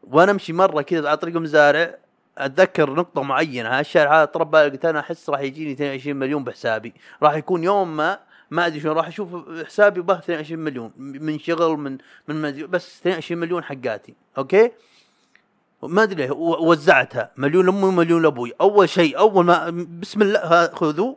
[0.03, 1.95] وأنا أمشي مرة كذا على طريق المزارع
[2.39, 6.95] أتذكر نقطة معينة هالشارع هذا بالي قلت أنا أحس راح يجيني 22 مليون بحسابي.
[7.23, 8.19] راح يكون يوم ما
[8.51, 9.29] ما أدري شلون راح أشوف
[9.67, 14.15] حسابي به 22 مليون من شغل من من بس 22 مليون حقاتي.
[14.39, 14.71] أوكي؟
[15.83, 17.31] ما أدري ليه وزعتها.
[17.37, 18.53] مليون لأمي ومليون لأبوي.
[18.61, 19.71] أول شيء أول ما
[20.01, 21.15] بسم الله خذوا.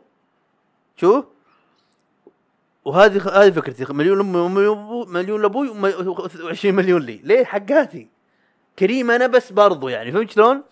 [0.96, 1.24] شوف.
[2.84, 5.68] وهذه هذه فكرتي مليون أبوي- مليون لأبوي
[6.54, 7.20] و20 مليون لي.
[7.24, 8.08] ليه؟ حقاتي.
[8.78, 10.62] كريم أنا بس برضو يعني فهمت شلون؟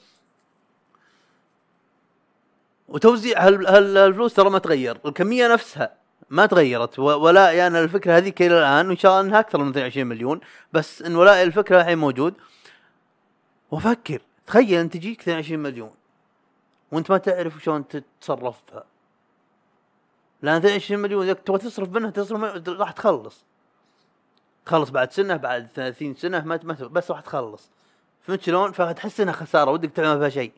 [2.89, 5.95] وتوزيع هالفلوس ترى ما تغير الكمية نفسها
[6.31, 9.69] ما تغيرت و- ولائي أنا الفكرة هذيك إلى الآن وإن شاء الله إنها أكثر من
[9.71, 10.41] 22 مليون
[10.73, 12.35] بس إن ولائي الفكرة الحين موجود.
[13.71, 15.91] وافكر تخيل انت تجيك 22 مليون
[16.93, 18.85] وأنت ما تعرف شلون تتصرف فيها
[20.43, 23.45] لأن 22 مليون إذا تبغى تصرف منها تصرف راح تخلص.
[24.67, 27.71] تخلص بعد سنة بعد 30 سنة ما بس راح تخلص.
[28.23, 30.53] فهمت شلون؟ فتحس إنها خسارة ودك تعمل فيها شيء.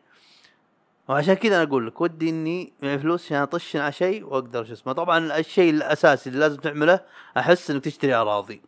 [1.09, 4.73] وعشان كذا أنا أقول لك ودي إني معي فلوس عشان أطش على شيء وأقدر شو
[4.73, 7.01] اسمه طبعا الشيء الأساسي اللي لازم تعمله
[7.37, 8.63] أحس إنك تشتري أراضي.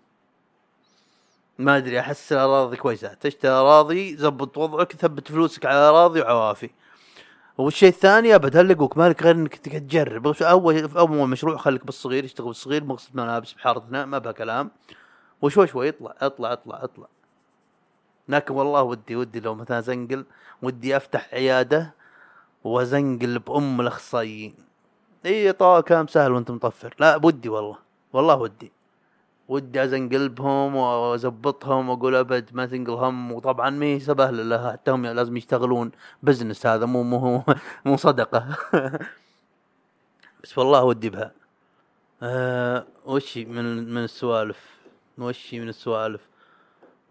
[1.59, 3.15] ما أدري أحس الأراضي كويسة.
[3.15, 6.71] تشتري أراضي زبط وضعك ثبت فلوسك على اراضي وعوافي.
[7.59, 10.27] والشيء الثاني ابد هل لقوك مالك غير إنك تجرب.
[10.43, 14.71] اول أول مشروع خليك بالصغير اشتغل بالصغير مغسل ملابس بحارتنا ما بها كلام.
[15.43, 17.07] وشوي شوي اطلع اطلع اطلع اطلع
[18.29, 20.25] لكن والله ودي ودي لو مثلا زنقل
[20.63, 21.95] ودي أفتح عيادة
[22.65, 24.55] وزنقل بأم الأخصائيين.
[25.27, 26.95] إي طبعا كلام سهل وأنت مطفر.
[26.99, 27.79] لا ودي والله.
[28.13, 28.73] والله ودي.
[29.49, 33.32] ودي ازنقل بهم واظبطهم وأقول أبد ما تنقل هم.
[33.32, 35.90] وطبعا ما هي سبهلة لها حتى هم لازم يشتغلون.
[36.22, 37.43] بزنس هذا مو مو
[37.84, 38.47] مو صدقة.
[40.45, 41.32] بس والله ودي بها.
[42.22, 44.59] آه وشي من من السوالف.
[45.18, 46.20] وشي من السوالف.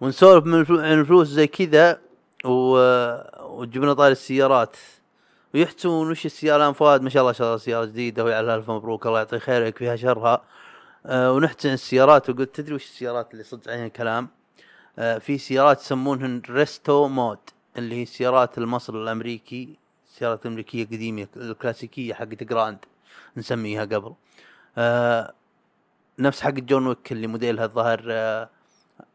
[0.01, 1.99] ونسولف من الفلوس زي كذا.
[2.45, 4.75] وجبنا طاري السيارات.
[5.53, 8.23] ويحسون وش السيارة؟ الان فؤاد ما شاء الله شرى سيارة جديدة.
[8.23, 9.07] ويعلى الف مبروك.
[9.07, 10.41] الله يعطيه خير يكفيها شرها.
[11.05, 12.29] آه ونحكي عن السيارات.
[12.29, 14.27] وقلت تدري وش السيارات اللي صدق عليها الكلام؟
[14.99, 17.37] آه في سيارات يسمونهن restomod
[17.77, 19.77] اللي هي السيارات ال muscle الأمريكي
[20.07, 22.77] السيارات الامريكيه القديمه الكلاسيكية حقت جراند
[23.37, 24.13] نسميها قبل.
[24.77, 25.33] آه
[26.19, 28.49] نفس حق جون ويك اللي موديلها الظاهر آه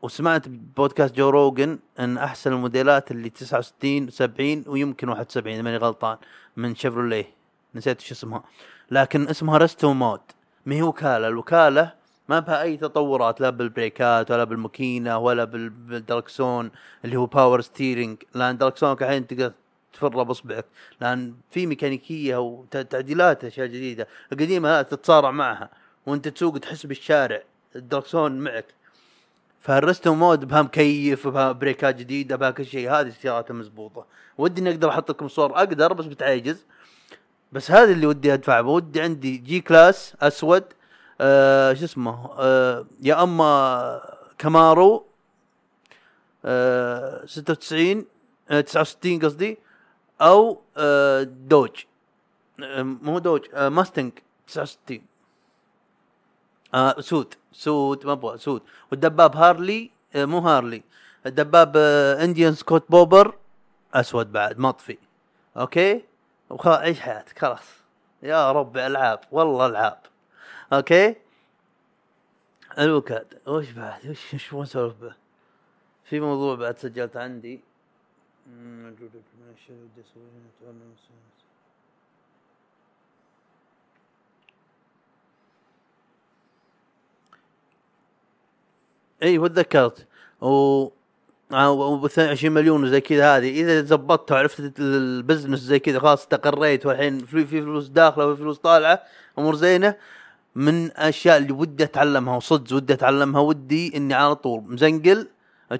[0.03, 6.17] وسمعت بودكاست جو روجن إن أحسن الموديلات اللي 69 70 ويمكن 71 اذا ماني غلطان
[6.57, 7.27] من شيفروليه.
[7.75, 8.45] نسيت شو اسمها.
[8.91, 10.21] لكن اسمها restomod.
[10.67, 11.29] ما هي وكالة.
[11.29, 11.93] الوكالة
[12.29, 16.71] ما بها أي تطورات لا بالبريكات ولا بالماكينة ولا بال- بالدركسون
[17.05, 19.53] اللي هو power steering لأن دركسونك الحين تقدر
[19.93, 20.65] تفره باصبعك
[21.01, 24.09] لأن في ميكانيكية وتعديلات أشياء جديدة.
[24.33, 25.71] القديمة تتصارع معها.
[26.07, 27.43] وأنت تسوق تحس بالشارع.
[27.77, 28.65] الدركسون معك.
[29.67, 32.91] فال restomod بها مكيف وبها بريكات جديدة بها كل شيء.
[32.91, 34.07] هذه السيارات المزبوطه
[34.39, 35.57] ودي إني أقدر أحط لكم صور.
[35.57, 36.65] أقدر بس بتعجز.
[37.53, 40.65] بس هذا اللي ودي ادفع ودي عندي G-Class أسود
[41.21, 44.01] آه شو اسمه؟ آه يا أما
[44.39, 45.07] Camaro
[46.45, 48.05] آه 96
[48.51, 49.59] آه 69 قصدي
[50.21, 51.71] أو آه Dodge.
[52.63, 54.13] آه مو Dodge آه Mustang
[54.49, 55.01] 69
[56.77, 60.83] آه سود سود ما أبغى سود والدباب Harley آه مو Harley.
[61.27, 63.35] الدباب آه Indian Scout Bobber
[63.95, 64.99] أسود بعد مطفي.
[65.57, 66.05] أوكي؟
[66.51, 66.67] وخ...
[66.67, 67.69] عيش حياتك؟ خلاص.
[68.23, 69.21] يا رب ألعاب.
[69.33, 69.99] والله ألعاب.
[70.73, 71.17] أوكي؟
[72.79, 73.41] الوكاد.
[73.47, 75.15] وش بعد؟ وش وش أسولف به؟
[76.05, 77.61] في موضوع بعد سجلت عندي.
[89.23, 90.07] مم، اي وتذكرت
[90.41, 90.89] و
[91.53, 93.61] و 22 مليون وزي كذا هذه.
[93.61, 98.59] إذا زبطت وعرفت ال business زي كذا خلاص استقريت والحين في فلوس داخلة وفي فلوس
[98.59, 99.03] طالعة
[99.39, 99.95] أمور زينة.
[100.55, 105.29] من الاشياء اللي ودي أتعلمها وصدق ودي أتعلمها ودي إني على طول مزنقل.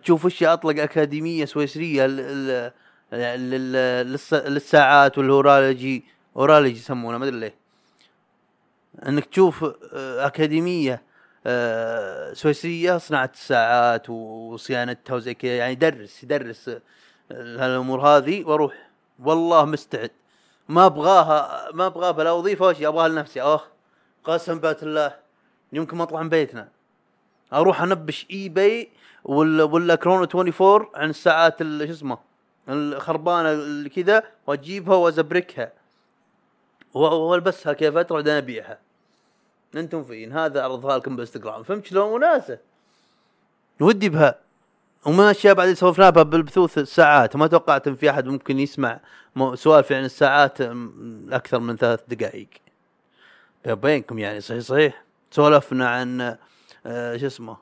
[0.03, 2.73] تشوف وش أطلق أكاديمية سويسرية لل-
[3.13, 6.05] لل- للس- للساعات وال horology.
[6.37, 7.55] horology يسمونه ما أدري ليه.
[9.09, 11.01] إنك تشوف آه، أكاديمية آه،
[12.33, 16.71] سويسرية صناعة الساعات وصيانتها وزي كذا يعني يدرس يدرس
[17.33, 18.91] هالأمور هذه وأروح.
[19.25, 20.11] والله مستعد.
[20.69, 23.43] ما أبغاها ما أبغاها بلا وظيفة ولا شيء أبغاها لنفسي.
[23.43, 23.61] آه
[24.25, 25.15] قسم بالله
[25.73, 26.69] يمكن ما أطلع من بيتنا.
[27.53, 28.89] أروح أنبش eBay
[29.25, 32.19] ولا ولا Chrono 24 عن الساعات ال- شو اسمه
[32.69, 35.73] الخربانة كذا وأجيبها وأزبركها.
[36.95, 38.79] وألبسها كذا فتره بعدين أبيعها.
[39.75, 42.59] أنتم فين؟ هذا اعرضها لكم بالانستغرام فهمت شلون؟ وناسه
[43.81, 44.39] ودي بها.
[45.07, 49.01] ومن الاشياء بعد سولفنا بها بالبثوث الساعات ما توقعت ان في أحد ممكن يسمع
[49.55, 50.61] سوالف عن الساعات
[51.31, 52.49] أكثر من ثلاث دقائق.
[53.67, 55.05] بينكم يعني صحيح صحيح.
[55.31, 56.37] سولفنا عن
[56.87, 57.57] آه، شو اسمه؟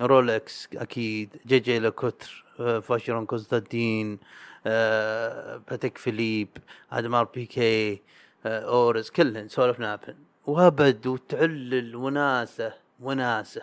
[0.00, 4.18] رولكس أكيد Jaeger-LeCoultre آه، Vacheron Constantin
[4.66, 6.48] آه، باتيك فيليب
[6.92, 8.02] أدمار بيكي
[8.46, 13.62] أورس كلهن سولفنا عنهن وابد وتعلل وناسه وناسه.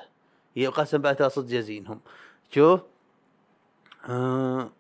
[0.68, 2.00] قسم بعدها صدق جازينهم
[2.52, 2.82] شوف.
[4.10, 4.72] آه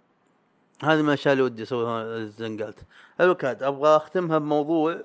[1.01, 2.80] من الاشياء اللي ودي اسويها زنقلت
[3.22, 5.03] الوكاد أبغى أختمها بموضوع.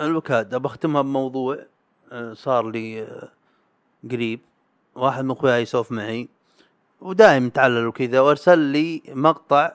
[0.00, 1.58] الوكاد ابى أختمها بموضوع
[2.12, 3.28] آه، صار لي آه،
[4.10, 4.40] قريب.
[4.94, 6.28] واحد من أخوياي يسولف معي
[7.00, 9.72] ودائم يتعلل وكذا وأرسل لي مقطع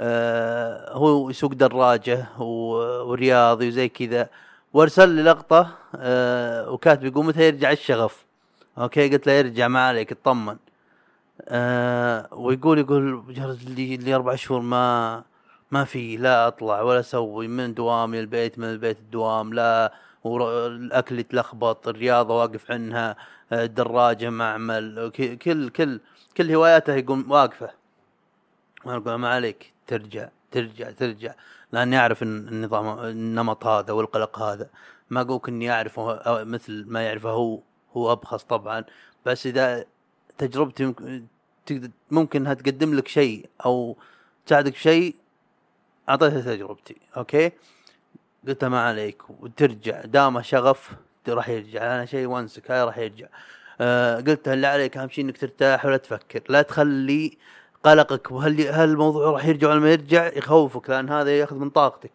[0.00, 4.28] آه، هو يسوق دراجة ورياضي وزي كذا
[4.72, 5.78] وأرسل لي لقطة
[6.68, 8.24] وكاتب يقول متى يرجع الشغف؟
[8.78, 10.56] أوكي قلت له يرجع ما عليك اطمن.
[12.32, 13.24] ويقول يقول
[13.66, 15.24] لي لي أربع شهور ما
[15.72, 19.94] ما في لا أطلع ولا أسوي من دوامي البيت من البيت الدوام لا
[20.26, 23.16] الأكل يتلخبط الرياضة واقف عنها
[23.52, 26.00] الدراجة معمل كل كل
[26.36, 27.70] كل هواياته يقول واقفة.
[28.84, 31.34] وأنا أقول ما عليك ترجع ترجع ترجع
[31.72, 34.70] لأني أعرف النظام النمط هذا والقلق هذا.
[35.10, 37.60] ما أقولك إني أعرفه مثل ما يعرفه هو
[37.96, 38.84] هو أبخص طبعا.
[39.26, 39.84] بس إذا
[40.38, 40.94] تجربتي
[42.10, 43.96] ممكن إنها تقدم لك شيء أو
[44.46, 45.21] تساعدك بشيء
[46.12, 47.52] أعطيتها تجربتي أوكي؟
[48.48, 50.90] قلت ما عليك وترجع دامه شغف
[51.28, 53.26] راح يرجع أنا شيء وأنسك هاي راح يرجع.
[53.80, 57.38] آه قلت اللي عليك أهم شيء إنك ترتاح ولا تفكر؟ لا تخلي
[57.84, 62.10] قلقك وهل هل الموضوع راح يرجع ولا ما يرجع؟ يخوفك لأن هذا يأخذ من طاقتك.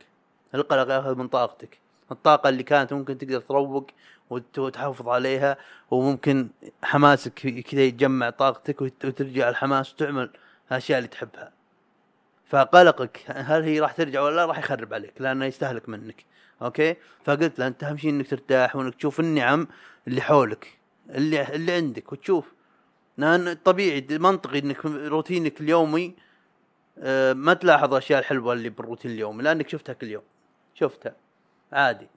[0.55, 1.77] القلق يأخذ من طاقتك.
[2.11, 3.87] الطاقة اللي كانت ممكن تقدر تروق
[4.29, 5.57] وت- وتحافظ عليها
[5.91, 6.47] وممكن
[6.83, 7.33] حماسك
[7.71, 10.29] كذا يتجمع طاقتك وت- وترجع الحماس وتعمل
[10.71, 11.56] الأشياء اللي تحبها.
[12.47, 16.25] فقلقك هل هي راح ترجع ولا لا؟ راح يخرب عليك لأنه يستهلك منك.
[16.61, 19.67] أوكي؟ فقلت له أنت أهم شيء إنك ترتاح وإنك تشوف النعم
[20.07, 20.77] اللي حولك
[21.09, 22.53] اللي اللي عندك وتشوف.
[23.17, 26.15] لأن طبيعي منطقي إنك روتينك اليومي
[26.99, 30.23] آه، ما تلاحظ الاشياء الحلوة اللي بالروتين اليومي لأنك شفتها كل يوم.
[30.73, 31.15] شفتها.
[31.73, 32.07] عادي.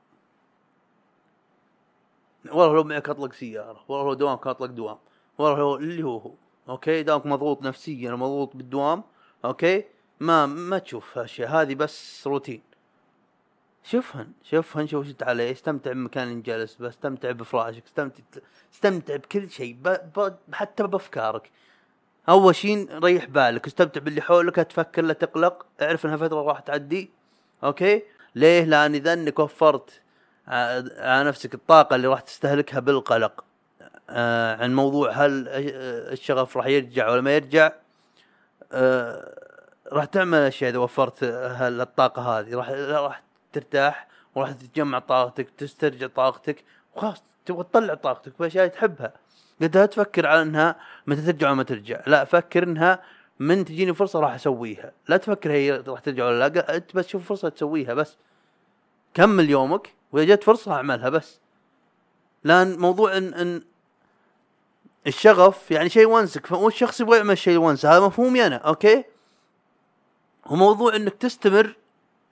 [2.48, 4.98] والله لو معك أطلق سيارة والله لو دوامك أطلق دوام
[5.38, 6.34] والله لو اللي هو هو.
[6.68, 9.02] أوكي؟ دامك مضغوط نفسيا ومضغوط بالدوام.
[9.44, 9.84] أوكي؟
[10.20, 12.62] ما ما تشوف هالاشياء هذه بس روتين.
[13.84, 18.22] شوفهن شوفهن شوف إيش عليه استمتع بمكان جالس بستمتع بفراشك استمتع
[18.74, 19.76] استمتع بكل شيء.
[20.52, 21.50] حتى بأفكارك.
[22.28, 25.66] أول شيء ريح بالك استمتع باللي حولك لا تفكر لا تقلق.
[25.82, 27.10] اعرف إنها فترة راح تعدي.
[27.64, 28.02] أوكي؟
[28.34, 30.00] ليه؟ لأن اذا انك وفرت
[30.48, 33.44] على نفسك الطاقة اللي راح تستهلكها بالقلق.
[34.60, 35.48] عن موضوع هل
[36.12, 37.72] الشغف راح يرجع ولا ما يرجع؟
[39.92, 42.54] راح تعمل الاشياء اذا وفرت الطاقة هذه.
[42.54, 43.22] راح راح
[43.52, 46.64] ترتاح وراح تتجمع طاقتك تسترجع طاقتك
[46.94, 49.12] وخلاص تبغى تطلع طاقتك في أشياء تحبها.
[49.62, 50.76] قد لا تفكر على إنها
[51.06, 52.00] متى ترجع وما ترجع.
[52.06, 53.02] لا فكر إنها
[53.38, 54.92] من تجيني فرصة راح أسويها.
[55.08, 58.16] لا تفكر هي راح ترجع ولا لا أنت بس شوف فرصة تسويها بس.
[59.14, 61.40] كمل يومك وإذا جت فرصة أعملها بس.
[62.44, 63.62] لأن موضوع ان إن
[65.06, 69.04] الشغف يعني شيء يونسك فالشخص يبغى يعمل شيء يونسه هذا مفهومي أنا أوكي؟
[70.46, 71.76] وموضوع إنك تستمر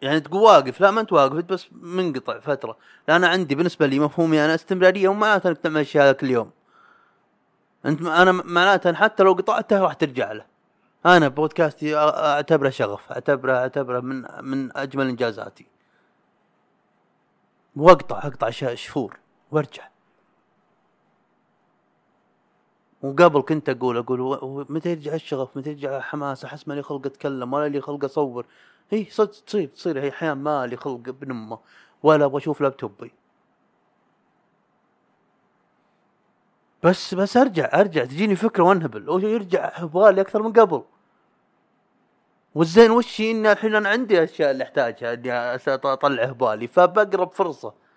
[0.02, 2.76] يعني تقول واقف لا ما أنت واقف أنت بس منقطع فترة.
[3.08, 6.50] لا أنا عندي بالنسبة لي مفهومي أنا استمرارية وما انك تعمل الشيء هذا كل يوم
[7.86, 10.44] انت أنا معناته حتى لو قطعته راح ترجع له.
[11.06, 15.66] أنا بودكاستي أعتبره شغف أعتبره أعتبره من من أجمل إنجازاتي.
[17.76, 19.18] وأقطع أقطع شهور
[19.50, 19.88] وأرجع.
[23.02, 27.52] وقبل كنت أقول أقول متى يرجع الشغف؟ متى يرجع الحماس أحس ما لي خلق أتكلم
[27.52, 28.46] ولا لي خلق أصور.
[28.90, 30.00] هي صدق تصير تصير.
[30.00, 31.58] هي أحيانا ما لي خلق ابن أمه
[32.02, 33.12] ولا أبغى أشوف لابتوبي.
[36.82, 38.04] بس بس أرجع أرجع.
[38.04, 39.10] تجيني فكرة وأنهبل.
[39.10, 40.82] ويرجع هبالي أكثر من قبل.
[42.54, 45.32] والزين وش؟ إن الحين أنا عندي أشياء اللي أحتاجها إني
[45.68, 47.87] أطلع هبالي فبقرب فرصة.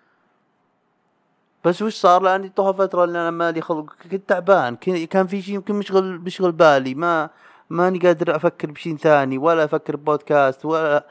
[1.64, 3.92] بس وش صار؟ لأني طوها فترة اللي أنا مالي خلق.
[4.10, 4.76] كنت تعبان.
[5.06, 6.94] كان في شيء يمكن مشغل مشغل بالي.
[6.94, 7.30] ما
[7.70, 9.38] ماني قادر أفكر بشيء ثاني.
[9.38, 11.06] ولا أفكر ببودكاست ولا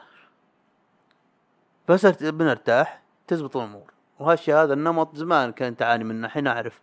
[1.88, 3.92] بس بنرتاح تزبط الأمور.
[4.18, 6.26] وهالشيء هذا النمط زمان كنت اعاني منه.
[6.26, 6.80] الحين أعرف.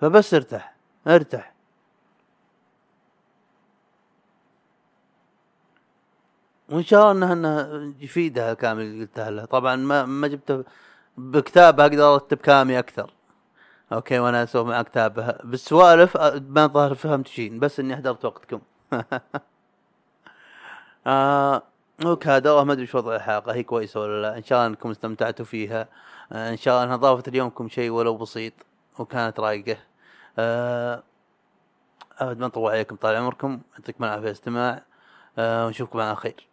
[0.00, 0.74] فبس أرتاح.
[1.06, 1.52] أرتاح.
[6.68, 10.64] وإن شاء الله انها إنها يفيدها كامل اللي قلتها له طبعا ما ما جبته
[11.16, 13.10] بكتاب أقدر أرتب كلامي أكثر.
[13.92, 16.16] أوكي وأنا أسوي مع كتابه بالسوالف
[16.48, 18.60] ما ظهر فهمت شيء بس إني احضرت وقتكم.
[21.06, 21.62] آه
[22.04, 24.90] أوكي هذا ما أدري شو وضع الحلقة هي كويسة ولا لا؟ إن شاء الله أنكم
[24.90, 25.88] استمتعتوا فيها.
[26.32, 28.52] آه إن شاء الله انها ضافت ليومكم شيء ولو بسيط
[28.98, 29.76] وكانت رايقة.
[30.38, 31.02] آه
[32.18, 33.60] أبد ما نطول عليكم طال عمركم.
[33.78, 34.82] يعطيكم العافية إستماع.
[35.38, 36.48] آه ونشوفكم على خير.